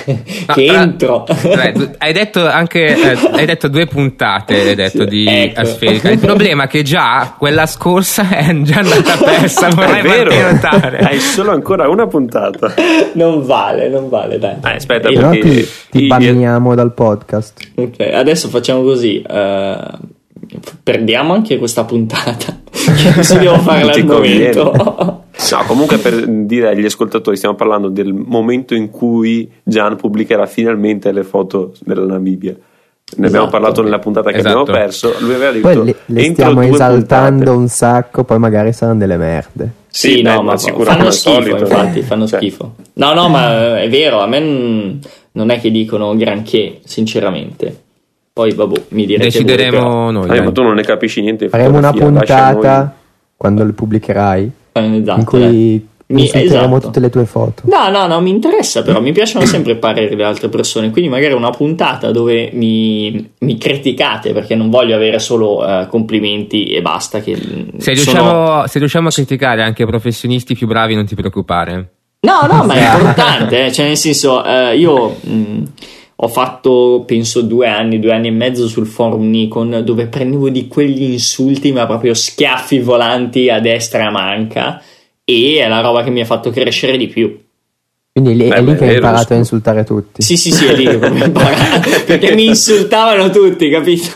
[0.06, 0.14] No,
[0.54, 1.26] che però- entro.
[1.28, 5.62] Vabbè, tu- hai detto anche eh, hai detto due puntate hai detto Sì, di ecco.
[5.62, 11.00] Asferica il problema è che già quella scorsa è già andata persa È vorrei notare
[11.00, 12.76] hai solo ancora una puntata.
[13.14, 14.58] non vale, non vale, dai.
[14.64, 17.72] Eh, aspetta, Però perché ti, ti banniamo dal podcast.
[17.74, 19.20] Ok, adesso facciamo così.
[19.20, 19.78] eh,
[20.84, 22.57] perdiamo anche questa puntata.
[23.98, 24.54] Al conviene.
[24.56, 25.24] momento.
[25.52, 31.12] No, comunque per dire agli ascoltatori, stiamo parlando del momento in cui Gian pubblicherà finalmente
[31.12, 32.52] le foto della Namibia.
[32.54, 33.50] Ne abbiamo Esatto.
[33.50, 34.60] parlato nella puntata che Esatto.
[34.62, 35.14] abbiamo perso.
[35.20, 37.58] Lui aveva detto: Poi le, le stiamo esaltando puntate.
[37.58, 39.72] un sacco, poi magari saranno delle merde.
[39.88, 42.06] Sì, Sì, no, beh, ma ma sicuro fanno schifo, solito, infatti, no?
[42.06, 42.40] fanno Cioè.
[42.40, 42.74] schifo.
[42.94, 45.00] No, no, ma è vero, a me
[45.32, 47.84] non è che dicono granché, sinceramente.
[48.38, 49.56] Poi, vabbè, mi direte voi, però.
[49.56, 51.50] decideremo noi Eh, ma tu non ne capisci niente.
[51.50, 52.96] Faremo una puntata
[53.36, 55.88] quando le pubblicherai Eh, esatto, in cui.
[56.10, 56.80] Mi- esatto.
[56.80, 57.64] tutte le tue foto.
[57.66, 61.10] No, no, no, mi interessa però, mi piacciono sempre i pareri delle altre persone, quindi
[61.10, 66.82] magari una puntata dove mi, mi criticate perché non voglio avere solo eh, complimenti e
[66.84, 67.20] basta.
[67.22, 71.16] Che mm, se sono- riusciamo, se riusciamo a criticare anche professionisti più bravi non ti
[71.16, 75.64] preoccupare No, no, ma è importante, eh, cioè nel senso, eh, io mh,
[76.20, 80.68] ho fatto penso due anni, due anni e mezzo sul forum Nikon dove prendevo di
[80.68, 84.82] quegli insulti, ma proprio schiaffi volanti a destra e a manca,
[85.24, 87.47] e è la roba che mi ha fatto crescere di più.
[88.18, 90.24] Quindi lì- Beh, è lì beh, che hai imparato a insultare tutti.
[90.24, 94.08] Sì, sì, sì, è lì che ho imparato, perché mi insultavano tutti, capito?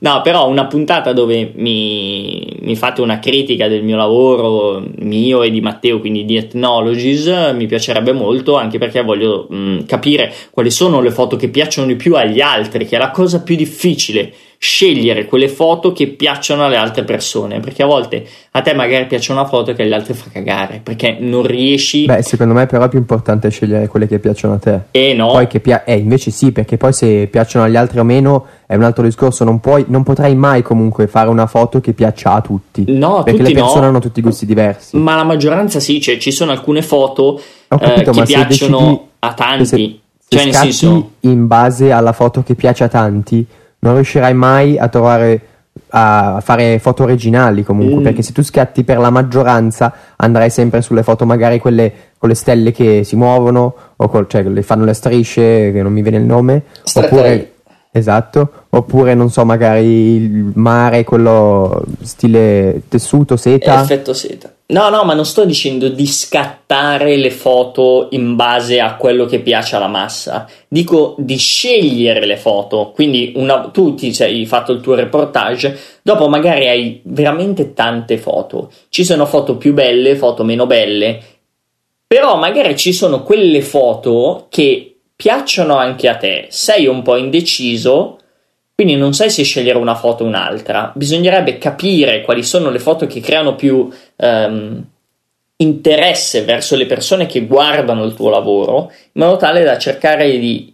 [0.00, 5.50] No, però una puntata dove mi, mi fate una critica del mio lavoro, mio e
[5.50, 11.00] di Matteo, quindi di Ethnologies, mi piacerebbe molto, anche perché voglio mh, capire quali sono
[11.00, 15.24] le foto che piacciono di più agli altri, che è la cosa più difficile, scegliere
[15.24, 19.46] quelle foto che piacciono alle altre persone, perché a volte a te magari piace una
[19.46, 22.04] foto che agli altri fa cagare, perché non riesci...
[22.04, 24.80] Beh, secondo me però è più importante scegliere quelle che piacciono a te.
[24.90, 28.04] e no, Poi che pia- eh, invece sì, perché poi se piacciono agli altri o
[28.04, 31.94] meno è un altro discorso, non puoi, non potrai mai comunque fare una foto che
[31.94, 32.84] piaccia a tutti.
[32.86, 33.86] No, perché tutti le persone no.
[33.86, 34.94] hanno tutti gusti diversi.
[34.98, 39.00] Ma la maggioranza sì, cioè ci sono alcune foto Ho capito, eh, che piacciono decidi-
[39.20, 39.64] a tanti.
[39.64, 43.46] se, se cioè, nel senso, in base alla foto che piace a tanti,
[43.80, 45.40] non riuscirai mai a trovare
[45.92, 48.02] a fare foto originali comunque, Mm.
[48.04, 52.34] perché se tu scatti per la maggioranza andrai sempre sulle foto magari quelle con le
[52.34, 56.18] stelle che si muovono o col- cioè le fanno le strisce, che non mi viene
[56.18, 57.52] il nome, Straight oppure
[57.92, 63.80] esatto, oppure non so, magari il mare quello stile tessuto, seta.
[63.82, 64.52] effetto seta.
[64.70, 69.40] No, no, ma non sto dicendo di scattare le foto in base a quello che
[69.40, 70.48] piace alla massa.
[70.68, 72.92] Dico di scegliere le foto.
[72.94, 78.16] Quindi una, tu ti sei hai fatto il tuo reportage, dopo magari hai veramente tante
[78.16, 78.70] foto.
[78.90, 81.20] Ci sono foto più belle, foto meno belle.
[82.06, 86.46] Però magari ci sono quelle foto che piacciono anche a te.
[86.48, 88.19] Sei un po' indeciso.
[88.80, 93.06] Quindi non sai se scegliere una foto o un'altra, bisognerebbe capire quali sono le foto
[93.06, 94.84] che creano più ehm,
[95.56, 100.72] interesse verso le persone che guardano il tuo lavoro, in modo tale da cercare di,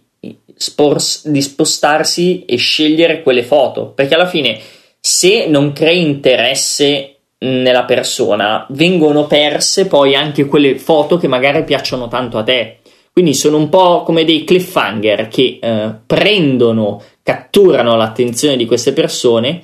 [0.55, 4.57] spors- di spostarsi e scegliere quelle foto, perché alla fine
[5.01, 12.07] se non crei interesse nella persona, vengono perse poi anche quelle foto che magari piacciono
[12.07, 12.77] tanto a te.
[13.17, 19.63] Quindi sono un po' come dei cliffhanger che eh, prendono, catturano l'attenzione di queste persone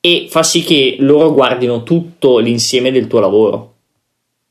[0.00, 3.74] e fa sì che loro guardino tutto l'insieme del tuo lavoro.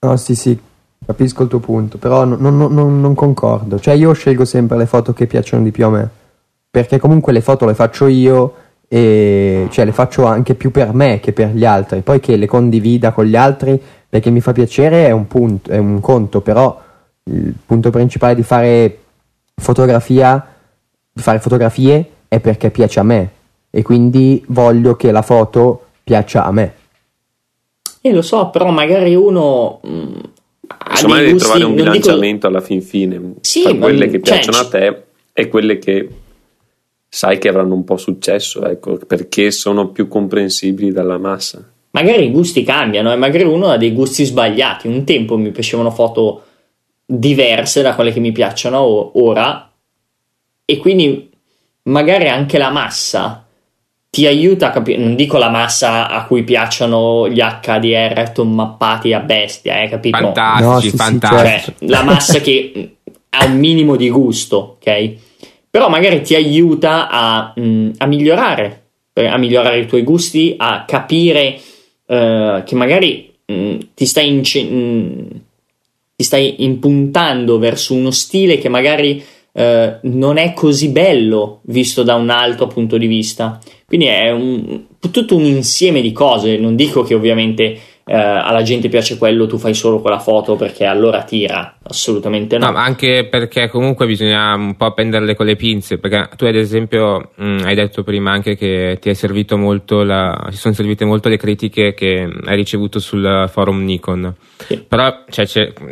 [0.01, 0.55] No, sì, sì,
[1.03, 3.79] capisco il tuo punto, però non, non, non, non concordo.
[3.79, 6.08] Cioè, io scelgo sempre le foto che piacciono di più a me,
[6.69, 8.53] perché comunque le foto le faccio io
[8.88, 12.01] e cioè le faccio anche più per me che per gli altri.
[12.01, 15.79] Poi che le condivida con gli altri perché mi fa piacere è un punto, è
[15.79, 16.79] un conto, però
[17.23, 18.99] il punto principale di fare
[19.55, 20.45] fotografia,
[21.12, 23.30] di fare fotografie è perché piace a me
[23.69, 26.74] e quindi voglio che la foto piaccia a me.
[28.02, 30.19] E lo so, però magari uno mh,
[30.67, 34.06] ha Insomma, devi gusti, trovare un non dico- bilanciamento alla fin fine Sì, tra quelle
[34.06, 36.10] che cioè, piacciono ci- a te e quelle che
[37.08, 41.67] sai che avranno un po' successo, ecco, perché sono più comprensibili dalla massa.
[41.91, 44.88] magari i gusti cambiano e magari uno ha dei gusti sbagliati.
[44.89, 46.43] Un tempo mi piacevano foto
[47.06, 49.71] diverse da quelle che mi piacciono ora
[50.65, 51.30] e quindi
[51.86, 53.45] magari anche la massa
[54.10, 59.19] ti aiuta a capire, non dico la massa a cui piacciono gli HDR mappati a
[59.19, 60.17] bestia, eh, capito?
[60.17, 61.63] Fantastici, No, sì, fantastici.
[61.78, 62.95] cioè la massa che
[63.30, 65.13] ha un minimo di gusto, ok?
[65.69, 70.86] Però magari ti aiuta a, mh, a migliorare, eh, a migliorare i tuoi gusti, a
[70.88, 71.60] capire
[72.06, 75.28] eh, che magari mh, ti stai ince- mh,
[76.15, 79.21] ti stai impuntando verso uno stile che magari
[79.57, 83.57] eh, non è così bello visto da un altro punto di vista.
[83.85, 86.57] Quindi è un- tutto un insieme di cose.
[86.57, 90.85] Non dico che ovviamente eh, alla gente piace quello, tu fai solo quella foto perché
[90.85, 91.77] allora tira.
[91.81, 92.67] Assolutamente no.
[92.67, 96.55] No, ma anche perché comunque bisogna un po' prenderle con le pinze, perché tu ad
[96.55, 101.03] esempio mh, hai detto prima anche che ti è servito molto la, ti sono servite
[101.03, 104.35] molto le critiche che hai ricevuto sul forum Nikon.
[104.57, 104.83] Sì.
[104.87, 105.45] Però cioè,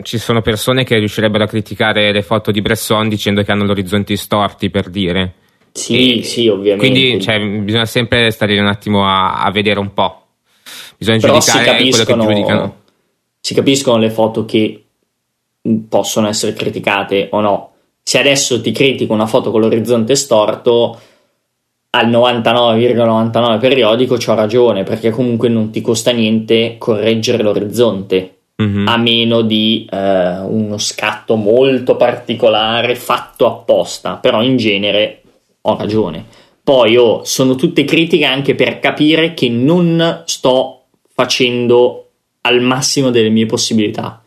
[0.03, 3.71] ci sono persone che riuscirebbero a criticare le foto di Bresson dicendo che hanno gli
[3.71, 5.33] orizzonti storti per dire.
[5.71, 6.87] Sì, E- sì, ovviamente.
[6.87, 10.22] Quindi cioè, bisogna sempre stare un attimo a, a vedere un po'.
[11.03, 12.75] Bisogna Però si giudicare quello che capiscono, giudicano.
[13.39, 14.83] si capiscono le foto che
[15.61, 17.71] mh, possono essere criticate o no.
[18.01, 20.99] Se adesso ti critico una foto con l'orizzonte storto,
[21.91, 28.87] al 99,99 periodico c'ho ragione, perché comunque non ti costa niente correggere l'orizzonte, Mhm.
[28.87, 35.21] a meno di eh, uno scatto molto particolare fatto apposta, però in genere
[35.61, 36.23] ho ragione.
[36.63, 40.82] Poi oh, sono tutte critiche anche per capire che non sto
[41.13, 42.07] facendo
[42.41, 44.21] al massimo delle mie possibilità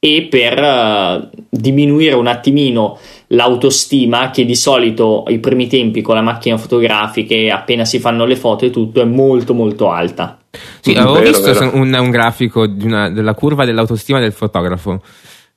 [0.00, 2.98] e per eh, diminuire un attimino
[3.28, 8.36] l'autostima che di solito ai primi tempi con la macchina fotografica appena si fanno le
[8.36, 10.38] foto e tutto è molto molto alta.
[10.80, 11.70] Sì, avevo Vero, visto vero.
[11.76, 15.02] un, un grafico di una- della curva dell'autostima del fotografo.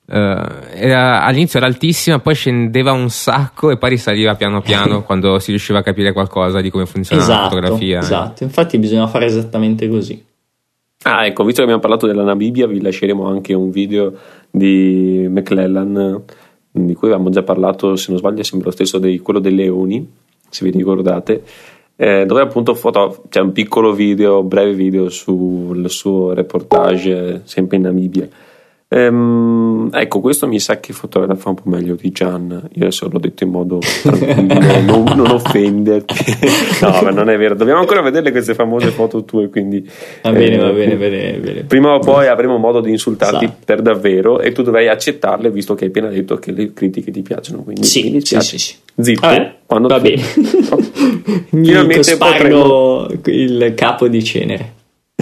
[0.08, 5.38] Eh, era- all'inizio era altissima, poi scendeva un sacco e poi risaliva piano piano quando
[5.40, 7.98] si riusciva a capire qualcosa di come funziona la Esatto, fotografia.
[8.00, 8.04] eh.
[8.04, 8.44] esatto.
[8.44, 10.22] Infatti bisogna fare esattamente così.
[11.04, 14.14] Ah, ecco, visto che abbiamo parlato della Namibia, vi lasceremo anche un video
[14.52, 16.24] di McClellan,
[16.70, 20.08] di cui avevamo già parlato, se non sbaglio, sembra lo stesso di quello dei leoni,
[20.48, 21.44] se vi ricordate,
[21.96, 27.84] eh, dove appunto foto, c'è un piccolo video, breve video sul suo reportage, sempre in
[27.84, 28.30] Namibia.
[28.94, 32.50] Ehm, ecco, questo mi sa che fotografa un po' meglio di Gian.
[32.74, 36.16] Io adesso l'ho detto in modo tranquillo, non, non offenderti.
[36.82, 37.56] no, ma non è vero.
[37.56, 39.48] Dobbiamo ancora vedere queste famose foto tue.
[39.50, 39.90] Quindi,
[40.24, 41.62] Va bene, eh, va bene, bene, bene.
[41.64, 43.60] Prima o poi avremo modo di insultarti Esatto.
[43.64, 47.22] per davvero e tu dovrai accettarle visto che hai appena detto che le critiche ti
[47.22, 47.64] piacciono.
[47.64, 48.58] Quindi Sì, sì, dispiace.
[48.58, 48.76] sì, sì.
[49.00, 50.22] Zitto, Vabbè, quando va tu- bene.
[51.52, 54.74] Mi Finalmente cospargo il capo di cenere.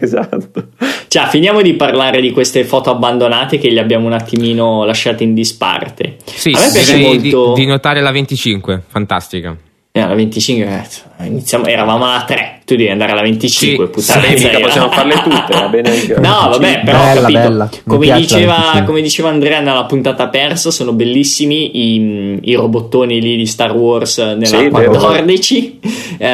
[0.00, 0.68] esatto.
[1.14, 5.32] Cioè, finiamo di parlare di queste foto abbandonate che le abbiamo un attimino lasciate in
[5.32, 6.16] disparte.
[6.24, 7.54] Sì, a me piace molto.
[7.54, 9.56] di, di notare la 25, fantastica.
[9.96, 10.86] Eh, alla 25,
[11.20, 14.90] eh, iniziamo, eravamo alla 3, tu devi andare alla 25, Sì, puttana Sì, mica possiamo
[14.90, 17.38] farle tutte, va bene anche No, vabbè, però ho Bella, capito.
[17.38, 17.70] bella.
[17.86, 18.82] Come, diceva, 25.
[18.86, 24.18] come diceva Andrea nella puntata persa, sono bellissimi i, i robottoni lì di Star Wars
[24.18, 24.90] nella Sì, vero.
[24.90, 25.78] 14.
[26.18, 26.26] Eh,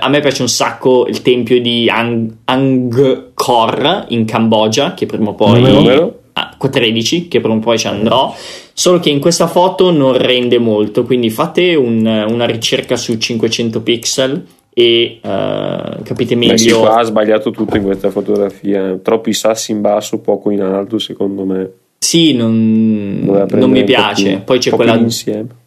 [0.00, 5.34] a me piace un sacco il tempio di Ang- Angkor in Cambogia, che prima o
[5.34, 5.60] poi...
[5.60, 6.04] Numero?
[6.04, 6.27] Ah,
[6.58, 8.34] 13, che prima o poi ci andrò.
[8.72, 13.80] Solo che in questa foto non rende molto, quindi fate un- una ricerca su 500
[13.82, 16.78] pixel e eh, capite meglio.
[16.78, 18.96] qua ha sbagliato tutto in questa fotografia.
[19.02, 21.70] Troppi sassi in basso, poco in alto, secondo me.
[21.98, 24.28] Sì, non, non mi un po' piace.
[24.28, 25.06] più- Poi c'è un po' quella,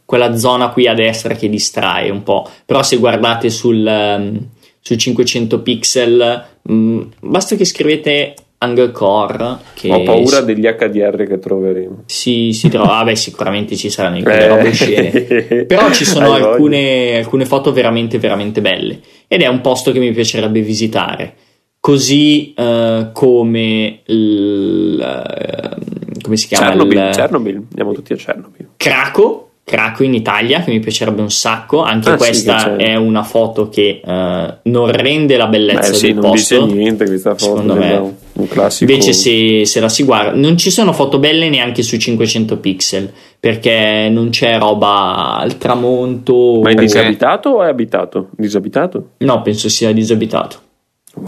[0.05, 2.47] quella zona qui a destra che distrae un po'.
[2.65, 4.39] Però se guardate sul, ehm,
[4.79, 8.33] su 500 pixel, mh, mm, basta che scrivete
[8.63, 9.59] Angkor.
[9.73, 12.03] Che Ho paura degli HDR che troveremo.
[12.05, 15.65] Si, si trova, vabbè, sicuramente ci saranno quelle robe scene.
[15.65, 18.99] Però ci sono alcune, alcune, foto veramente, veramente belle.
[19.27, 21.33] Ed è un posto che mi piacerebbe visitare.
[21.79, 26.67] Così uh, come il, uh, come si chiama?
[26.67, 28.67] Chernobyl, il, Chernobyl, andiamo tutti a Chernobyl.
[28.77, 31.81] Craco, Craco in Italia, che mi piacerebbe un sacco.
[31.81, 36.05] Anche ah, questa sì, è una foto che uh, non rende la bellezza Beh, sì,
[36.07, 36.59] del non posto.
[36.59, 37.45] Non dice niente questa foto.
[37.45, 37.93] Secondo me.
[37.95, 38.13] Un
[38.47, 38.89] classico.
[38.91, 43.11] Invece, se, se, la si guarda, non ci sono foto belle neanche su 500 pixel
[43.39, 46.61] perché non c'è roba al tramonto.
[46.61, 48.29] Ma è disabitato o è abitato?
[48.35, 49.09] Disabitato?
[49.17, 50.59] No, penso sia disabitato.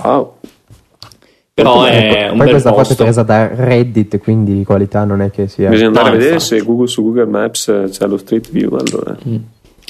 [0.04, 0.34] Wow.
[1.56, 2.94] Però è un Poi bel questa posto.
[2.94, 5.70] foto è presa da Reddit, quindi qualità non è che sia.
[5.70, 6.56] Bisogna andare No, a vedere infatti.
[6.58, 8.74] se Google, su Google Maps c'è lo Street View.
[8.76, 9.16] Allora.
[9.28, 9.36] Mm.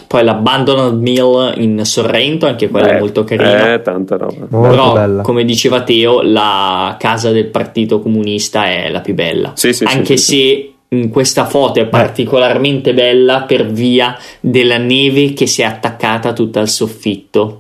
[0.08, 3.74] Poi l'Abandoned Mill in Sorrento, anche quella è Eh, molto carina.
[3.74, 4.46] Eh, tanta roba.
[4.50, 5.22] Molto Però, bella.
[5.24, 9.54] come diceva Teo, la casa del Partito Comunista è la più bella.
[9.56, 15.34] Sì, sì, Anche sì, se in questa foto è particolarmente bella per via della neve
[15.34, 17.60] che si è attaccata tutta al soffitto.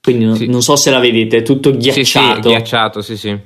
[0.00, 0.46] Quindi non, Sì.
[0.48, 2.48] non so se la vedete, è tutto Sì, sì, ghiacciato.
[2.48, 3.36] ghiacciato, sì, sì.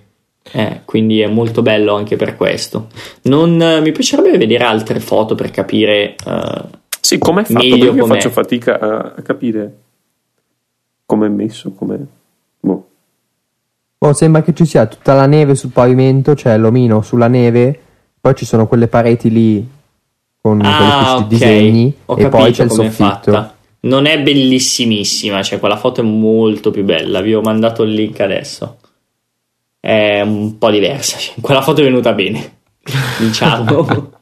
[0.53, 2.89] Eh, quindi è molto bello anche per questo.
[3.23, 6.15] Non, eh, mi piacerebbe vedere altre foto per capire.
[6.27, 6.81] eh,
[7.13, 7.59] Sì, com'è fatto?
[7.59, 8.07] Meglio com'è.
[8.15, 9.77] faccio fatica a, a capire
[11.07, 11.99] com'è messo, com'è...
[12.61, 12.87] Boh.
[13.99, 17.79] Oh, sembra che ci sia tutta la neve sul pavimento, c'è l'omino sulla neve,
[18.21, 19.69] poi ci sono quelle pareti lì
[20.41, 21.27] con Ah, questi ok.
[21.29, 22.93] disegni Ho e poi c'è il soffitto.
[23.05, 23.57] fatta.
[23.81, 27.21] Non è bellissimissima, cioè quella foto è molto più bella.
[27.21, 28.79] Vi ho mandato il link adesso.
[29.79, 31.19] È un po' diversa.
[31.21, 32.59] cioè, Quella foto è venuta bene,
[33.19, 34.11] diciamo.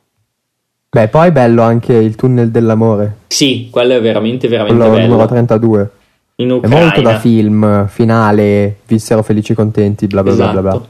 [0.90, 5.16] Beh, poi è bello anche il tunnel dell'amore, sì, quello è veramente, veramente quello numero
[5.16, 5.28] bello.
[5.28, 5.90] 32.
[6.36, 6.78] In È Ucraina.
[6.80, 10.70] molto da film, finale, vissero felici e contenti, bla bla bla bla bla.
[10.70, 10.88] Esatto.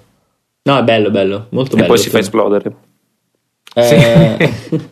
[0.62, 1.88] No, è bello, bello, molto E bello.
[1.88, 2.40] poi si fa il film.
[2.42, 2.74] esplodere.
[3.74, 4.52] Eh,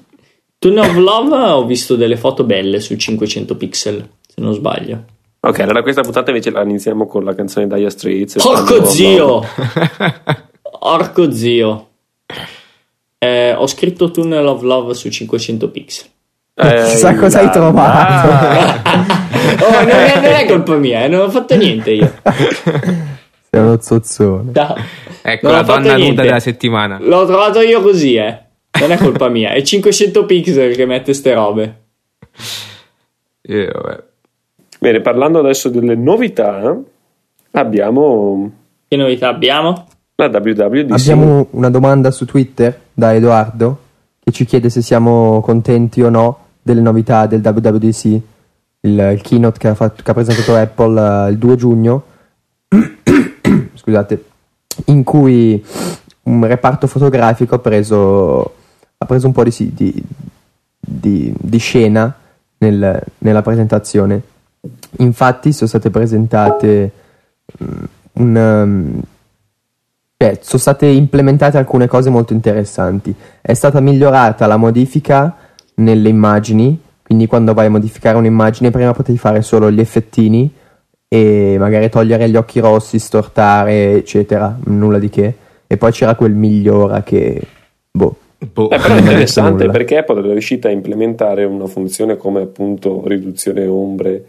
[0.58, 5.04] Tunnel of Love ho visto delle foto belle su 500 pixel, se non sbaglio.
[5.40, 8.36] Ok, allora questa puntata invece la iniziamo con la canzone Dire Straits.
[8.36, 9.40] e Porco zio!
[10.80, 11.87] Porco zio!
[13.18, 16.08] Eh, ho scritto Tunnel of Love su 500 pixel.
[16.54, 18.28] Eh, Chissà cosa hai trovato.
[18.28, 19.26] là.
[19.60, 22.12] Oh, non, è, non è colpa mia, eh, non ho fatto niente io.
[23.50, 24.50] Sei uno zozzone.
[24.52, 24.76] No,
[25.22, 26.98] Ecco non la donna nuda della settimana.
[27.00, 28.38] L'ho trovato io così, eh.
[28.78, 31.82] Non è colpa mia, è 500 pixel che mette ste robe.
[33.42, 34.02] Eh, vabbè.
[34.80, 36.76] Bene, parlando adesso delle novità,
[37.52, 38.52] abbiamo
[38.86, 39.86] Che novità abbiamo?
[40.20, 40.90] La WWDC.
[40.90, 43.82] Abbiamo una domanda su Twitter da Edoardo
[44.18, 48.22] che ci chiede se siamo contenti o no delle novità del WWDC, il,
[48.98, 52.02] il keynote che ha, fatto- che ha presentato Apple eh, il 2 giugno,
[53.74, 54.24] scusate,
[54.86, 55.64] in cui
[56.24, 58.40] un reparto fotografico ha preso,
[58.98, 60.02] ha preso un po' di, di-
[60.80, 62.12] di- di scena
[62.58, 64.20] nel- nella presentazione.
[64.98, 66.92] Infatti sono state presentate
[67.62, 68.36] mm, un...
[68.36, 69.00] um,
[70.20, 73.14] cioè, sono state implementate alcune cose molto interessanti.
[73.40, 75.36] È stata migliorata la modifica
[75.74, 80.52] nelle immagini, quindi quando vai a modificare un'immagine prima potevi fare solo gli effettini
[81.06, 85.34] e magari togliere gli occhi rossi, stortare, eccetera, nulla di che.
[85.68, 87.40] E poi c'era quel migliora che
[87.88, 88.16] boh.
[88.52, 88.70] Boh.
[88.70, 93.66] Eh, però è interessante perché Apple è riuscita a implementare una funzione come appunto riduzione
[93.66, 94.24] ombre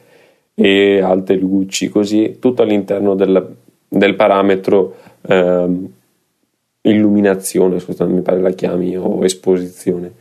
[0.53, 3.55] e alte luci, così tutto all'interno del,
[3.89, 4.95] del parametro
[5.27, 5.87] ehm,
[6.81, 10.11] illuminazione, scusate, mi pare la chiami, o esposizione.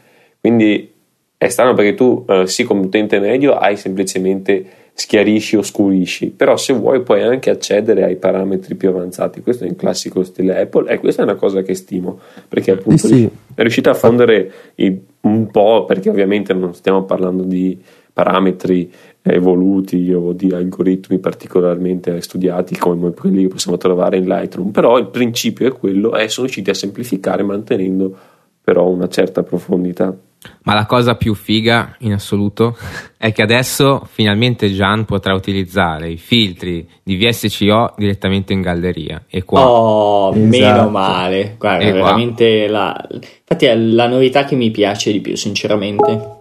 [0.40, 0.92] Quindi
[1.36, 4.64] è strano perché tu, eh, sì, come utente medio, hai semplicemente
[4.98, 9.40] schiarisci o scurisci, però se vuoi puoi anche accedere ai parametri più avanzati.
[9.42, 13.06] Questo è in classico stile Apple e questa è una cosa che stimo perché appunto
[13.06, 13.30] Sì, sì.
[13.54, 17.78] è riuscita a fondere i- un po', perché ovviamente non stiamo parlando di
[18.12, 18.90] parametri
[19.22, 25.08] evoluti o di algoritmi particolarmente studiati come quelli che possiamo trovare in Lightroom, però il
[25.08, 28.16] principio è quello e sono riusciti a semplificare mantenendo
[28.62, 30.14] però una certa profondità.
[30.62, 32.76] Ma la cosa più figa in assoluto
[33.18, 39.24] è che adesso finalmente Gian potrà utilizzare i filtri di VSCO direttamente in galleria.
[39.28, 40.46] E qua Oh, Esatto.
[40.46, 41.56] meno male.
[41.58, 42.00] Guarda, E qua.
[42.02, 43.08] veramente la...
[43.10, 46.36] Infatti è la novità che mi piace di più, sinceramente.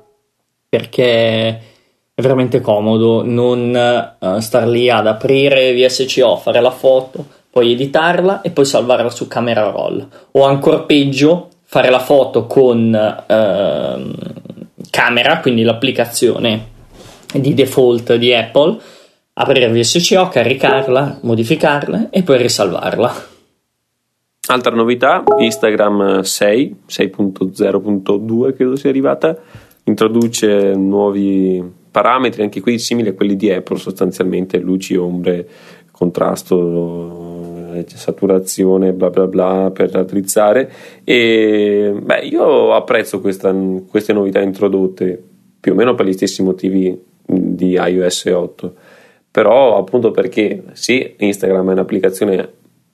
[0.70, 1.60] Perché
[2.20, 8.42] è veramente comodo non eh, star lì ad aprire VSCO, fare la foto, poi editarla
[8.42, 10.04] e poi salvarla su camera roll.
[10.32, 12.92] O ancora peggio, fare la foto con
[13.28, 14.16] ehm,
[14.90, 16.70] camera, quindi l'applicazione
[17.34, 18.80] di default di Apple
[19.34, 23.14] aprire VSCO, caricarla, modificarla e poi risalvarla.
[24.48, 29.38] Altra novità, Instagram 6, 6.0.2 credo sia arrivata,
[29.84, 35.48] introduce nuovi parametri, anche qui simili a quelli di Apple sostanzialmente, luci, ombre,
[35.92, 40.72] contrasto, eh, saturazione, bla bla bla per raddrizzare.
[41.04, 43.54] E beh, io apprezzo questa,
[43.90, 45.22] queste novità introdotte
[45.60, 48.74] più o meno per gli stessi motivi di iOS 8
[49.38, 52.54] però appunto perché sì Instagram è un'applicazione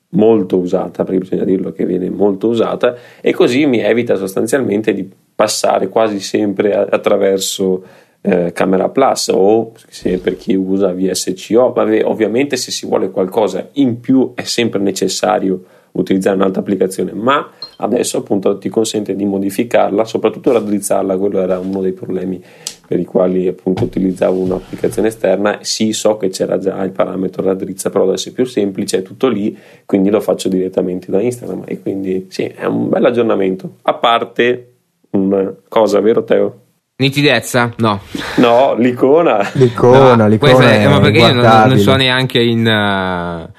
[0.09, 5.09] molto usata perché bisogna dirlo che viene molto usata e così mi evita sostanzialmente di
[5.35, 7.83] passare quasi sempre attraverso
[8.26, 9.74] eh, Camera Plus o
[10.21, 15.63] per chi usa VSCO, vabbè, ovviamente se si vuole qualcosa in più è sempre necessario
[15.93, 21.82] utilizzare un'altra applicazione, ma adesso appunto ti consente di modificarla, soprattutto raddrizzarla, quello era uno
[21.82, 22.41] dei problemi
[22.88, 25.59] per i quali appunto utilizzavo un'applicazione esterna.
[25.61, 29.28] Sì, so che c'era già il parametro raddrizza, però adesso è più semplice, è tutto
[29.28, 29.55] lì,
[29.86, 33.76] quindi lo faccio direttamente da Instagram e quindi sì, è un bel aggiornamento.
[33.84, 34.67] A parte
[35.11, 36.62] una cosa, vero Teo?
[37.04, 37.74] Nitidezza?
[37.80, 37.99] No.
[38.38, 39.45] No, l'icona.
[39.56, 40.72] L'icona, no, l'icona.
[40.72, 42.66] È, ma perché io non, non so neanche in.
[42.66, 43.51] Uh,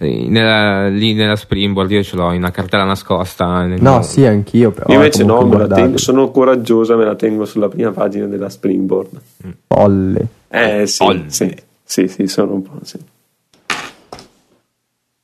[0.00, 3.64] nella, lì nella Springboard io ce l'ho in una cartella nascosta.
[3.64, 3.80] Nel...
[3.80, 4.72] No, sì, anch'io.
[4.72, 8.26] Però io invece no, me la tengo, sono coraggiosa, me la tengo sulla prima pagina
[8.26, 9.20] della Springboard.
[9.68, 10.26] Polle.
[10.48, 11.54] Eh sì, sì,
[11.84, 12.78] sì, sì, sono un po'.
[12.82, 12.98] Sì.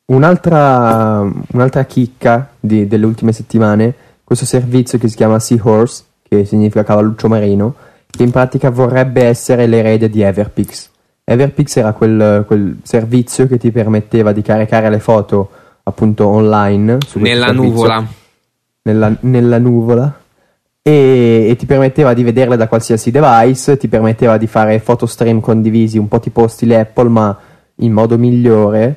[0.06, 3.92] Un'altra, un'altra chicca di, delle ultime settimane,
[4.22, 7.74] questo servizio che si chiama Seahorse che significa cavalluccio marino,
[8.08, 10.88] che in pratica vorrebbe essere l'erede di Everpix.
[11.24, 15.50] Everpix era quel, quel servizio che ti permetteva di caricare le foto
[15.82, 18.06] appunto online nella nuvola.
[18.82, 20.20] Nella, nella nuvola
[20.82, 25.40] e, e, ti permetteva di vederle da qualsiasi device, ti permetteva di fare foto stream
[25.40, 27.38] condivisi un po' tipo stile Apple ma
[27.76, 28.96] in modo migliore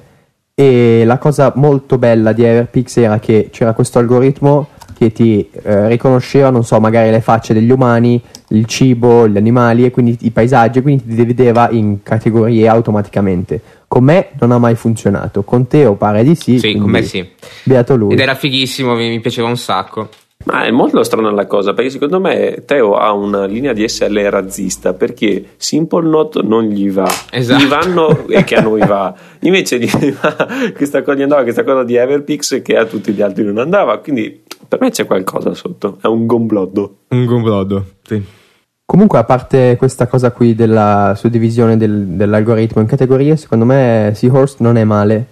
[0.53, 5.87] e la cosa molto bella di Everpix era che c'era questo algoritmo che ti eh,
[5.87, 10.31] riconosceva, non so, magari le facce degli umani, il cibo, gli animali e quindi i
[10.31, 13.61] paesaggi, quindi ti divideva in categorie automaticamente.
[13.87, 16.59] Con me non ha mai funzionato, con Teo pare di sì.
[16.59, 17.27] Sì, con me sì.
[17.63, 18.13] Beato lui.
[18.13, 20.09] Ed era fighissimo, mi, mi piaceva un sacco.
[20.45, 24.19] Ma è molto strana la cosa, perché secondo me Teo ha una linea di SL
[24.29, 27.63] razzista, perché Simple Note non gli va, esatto.
[27.63, 31.63] gli vanno e che a noi va, invece gli va questa cosa, gli andava questa
[31.63, 35.53] cosa di Everpix che a tutti gli altri non andava, quindi per me c'è qualcosa
[35.53, 36.97] sotto, è un gombloddo.
[37.09, 38.23] Un gombloddo, sì.
[38.85, 44.57] Comunque, a parte questa cosa qui della suddivisione del, dell'algoritmo in categorie, secondo me Seahorse
[44.59, 45.25] non è male.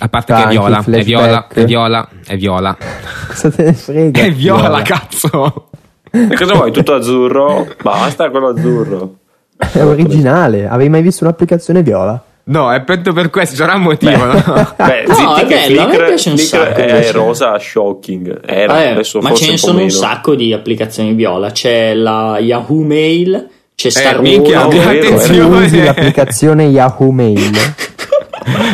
[0.00, 2.76] A parte che è viola, è viola, è viola, è viola.
[3.28, 4.22] Cosa te ne frega?
[4.22, 4.82] È viola, viola.
[4.82, 5.70] cazzo!
[6.10, 6.72] E cosa vuoi?
[6.72, 7.66] Tutto azzurro?
[7.82, 9.16] Basta quello azzurro.
[9.56, 10.66] È originale.
[10.66, 12.22] Avevi mai visto un'applicazione viola?
[12.44, 14.10] No, è proprio per questo, c'era un motivo.
[14.12, 14.74] Beh, no?
[14.76, 16.80] Beh, no, è bello, Flickr, piace un sacco.
[16.80, 18.40] È rosa shocking.
[18.46, 21.50] Era, eh, ma ce ne sono un, sacco di applicazioni viola.
[21.50, 24.78] C'è la Yahoo Mail, c'è Star eh, Wars.
[24.86, 27.50] Attenzione, usi l'applicazione Yahoo Mail.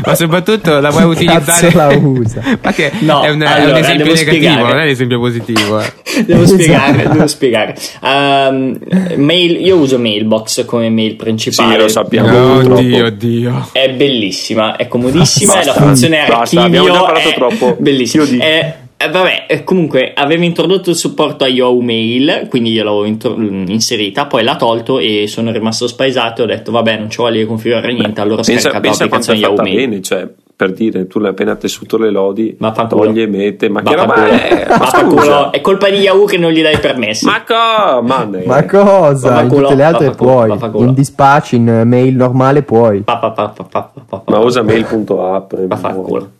[0.05, 1.73] Ma soprattutto la vuoi utilizzare?
[1.73, 2.43] la usa.
[2.63, 4.63] Ma che no, è, un, allora, è un esempio negativo spiegare.
[4.63, 5.81] non è un esempio positivo.
[5.81, 5.93] Eh.
[6.25, 6.63] devo esatto.
[6.63, 7.77] spiegare devo spiegare.
[8.01, 8.79] Um,
[9.17, 11.75] mail, io uso Mailbox come mail principale.
[11.75, 13.69] Sì lo sappiamo oddio oddio.
[13.73, 17.77] È bellissima è comodissima basta, è la funzione archivio basta, abbiamo già parlato è troppo.
[17.79, 18.25] bellissima.
[18.25, 23.37] È eh, vabbè, eh, comunque aveva introdotto il supporto a Yahoo Mail, quindi gliel'ho intro-
[23.37, 27.47] inserita, poi l'ha tolto e sono rimasto spaesato e ho detto vabbè non ci voglio
[27.47, 29.77] configurare niente, allora ho pensa, scaricato l'applicazione Yahoo Mail.
[29.77, 33.83] Bene, cioè, per dire, tu l'hai appena tessuto le lodi, ma togli e mette, ma,
[33.85, 34.67] ma che roba è?
[34.69, 37.25] Ma è colpa di Yahoo che non gli dai permessi.
[37.25, 39.43] Ma, co- ma, ma cosa?
[39.43, 43.03] In tutte le altre puoi, in dispatch, in mail normale puoi.
[43.05, 45.55] Ma usa mail.app.
[45.69, 46.31] Ma fa culo.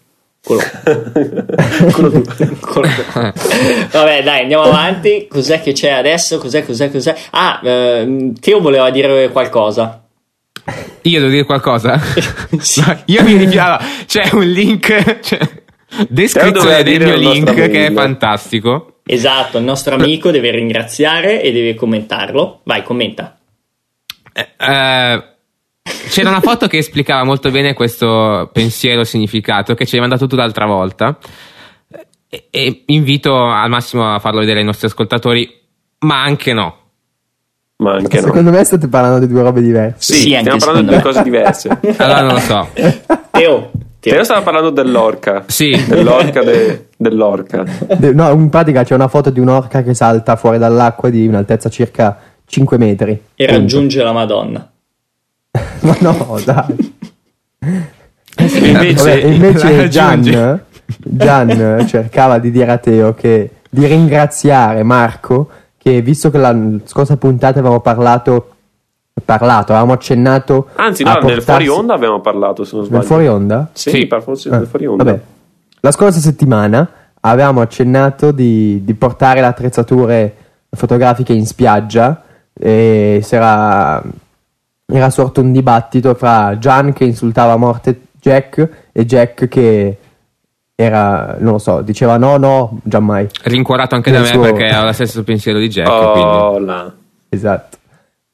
[0.45, 0.61] Quello.
[1.91, 2.23] Quello
[2.61, 2.89] Quello.
[3.91, 5.27] Vabbè, dai, andiamo avanti.
[5.27, 6.37] Cos'è che c'è adesso?
[6.37, 7.17] Cos'è, cos'è, cos'è?
[7.31, 10.05] Ah, eh, Teo voleva dire qualcosa.
[11.03, 11.99] Io devo dire qualcosa?
[12.61, 12.83] sì.
[12.87, 13.83] no, io mi rifialo.
[14.05, 15.21] C'è un link.
[15.21, 15.39] C'è...
[16.09, 18.99] Descrizione del mio link che è fantastico.
[19.07, 22.61] Esatto, il nostro amico deve ringraziare e deve commentarlo.
[22.65, 23.39] Vai, commenta.
[24.33, 25.34] Eh, eh
[26.15, 30.37] c'era una foto che esplicava molto bene questo pensiero significato che ci hai mandato tu
[30.37, 31.19] l'altra volta.
[32.29, 35.53] E, e invito al massimo a farlo vedere ai nostri ascoltatori,
[36.01, 36.77] ma anche no.
[37.79, 38.27] Ma anche no.
[38.27, 40.15] Secondo me state parlando di due robe diverse.
[40.15, 41.69] Sì, sì stiamo parlando di due cose diverse.
[41.99, 42.69] allora non lo so.
[43.31, 43.71] Teo.
[43.99, 45.45] Teo stava parlando dell'orca.
[45.47, 45.71] Sì.
[45.89, 47.65] Dell'orca, de, dell'orca.
[47.97, 51.69] De, no, in pratica c'è una foto di un'orca che salta fuori dall'acqua di un'altezza
[51.71, 53.13] circa 5 metri.
[53.35, 53.53] E punto.
[53.53, 54.69] raggiunge la Madonna.
[55.81, 56.93] Ma no, dai.
[58.37, 60.61] E invece, Vabbè, invece Gian.
[60.99, 65.49] Gian cercava di dire a Teo che di ringraziare Marco
[65.79, 68.49] che visto che la scorsa puntata avevamo parlato
[69.25, 72.65] parlato, avevamo accennato anzi, a no, nel portarsi- fuori onda avevamo parlato.
[72.65, 73.69] Se non sbaglio, nel fuori onda?
[73.73, 74.07] Sì, Sì.
[74.07, 75.05] per forse Ah, nel fuori onda.
[75.05, 75.21] vabbè.
[75.81, 76.89] La scorsa settimana
[77.21, 80.35] avevamo accennato di, di portare le attrezzature
[80.71, 84.03] fotografiche in spiaggia e si era,
[84.87, 89.99] era sorto un dibattito fra Gian che insultava a morte Jack e Jack che
[90.75, 93.29] era, non lo so, diceva no, no, giammai.
[93.45, 95.89] Rincuorato anche da me suo- perché ho lo stesso pensiero di Jack.
[95.89, 96.67] Oh, quindi.
[96.67, 96.93] là.
[97.29, 97.79] Esatto.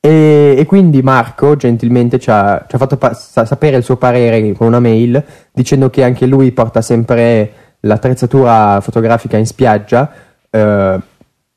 [0.01, 3.97] E, e quindi Marco gentilmente ci ha, ci ha fatto pa- sa- sapere il suo
[3.97, 5.23] parere con una mail
[5.53, 10.11] dicendo che anche lui porta sempre l'attrezzatura fotografica in spiaggia,
[10.51, 10.99] eh,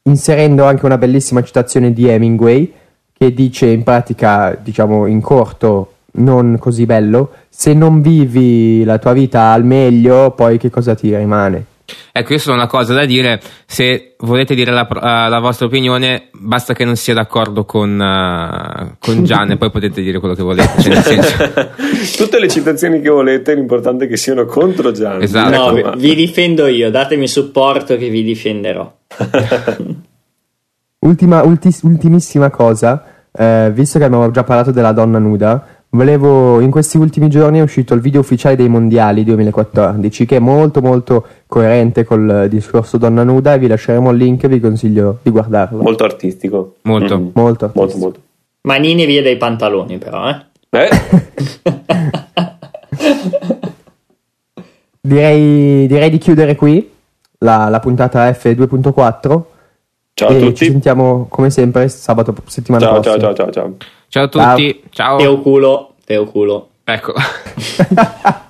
[0.03, 2.73] inserendo anche una bellissima citazione di Hemingway
[3.23, 9.13] che dice in pratica, diciamo in corto, non così bello, se non vivi la tua
[9.13, 11.65] vita al meglio, poi che cosa ti rimane?
[12.11, 16.29] Ecco, io solo una cosa da dire: se volete dire la, eh, la vostra opinione,
[16.33, 20.43] basta che non sia d'accordo con, eh, con Gian e poi potete dire quello che
[20.43, 20.81] volete.
[20.81, 21.35] Cioè, nel senso,
[22.23, 25.23] Tutte le citazioni che volete, l'importante è che siano contro Gianni.
[25.23, 25.49] Esatto.
[25.49, 28.91] No, Ecco, vi- difendo io, datemi supporto che vi difenderò.
[31.03, 36.71] Ultima, ultis- ultimissima cosa, eh, visto che abbiamo già parlato della donna nuda, volevo, in
[36.71, 41.25] questi ultimi giorni è uscito il video ufficiale dei mondiali 2014, che è molto molto
[41.47, 45.81] coerente col discorso donna nuda e vi lasceremo il link e vi consiglio di guardarlo.
[45.81, 46.75] Molto artistico.
[46.83, 47.17] Molto.
[47.17, 47.31] Mhm.
[47.33, 47.71] Molto.
[47.73, 48.19] Molto, molto.
[48.61, 50.41] Manini via dai pantaloni, però, eh.
[50.69, 50.89] Eh?
[55.05, 56.89] Direi, direi di chiudere qui
[57.39, 59.41] la, la puntata F2.4
[60.23, 60.65] Ciao a e ci tutti.
[60.71, 63.17] sentiamo come sempre sabato settimana Ciao, prossima.
[63.19, 63.75] ciao, ciao, ciao, ciao.
[64.07, 65.17] ciao a tutti, ciao.
[65.17, 66.69] Teo culo, teo culo.
[66.83, 67.13] Ecco.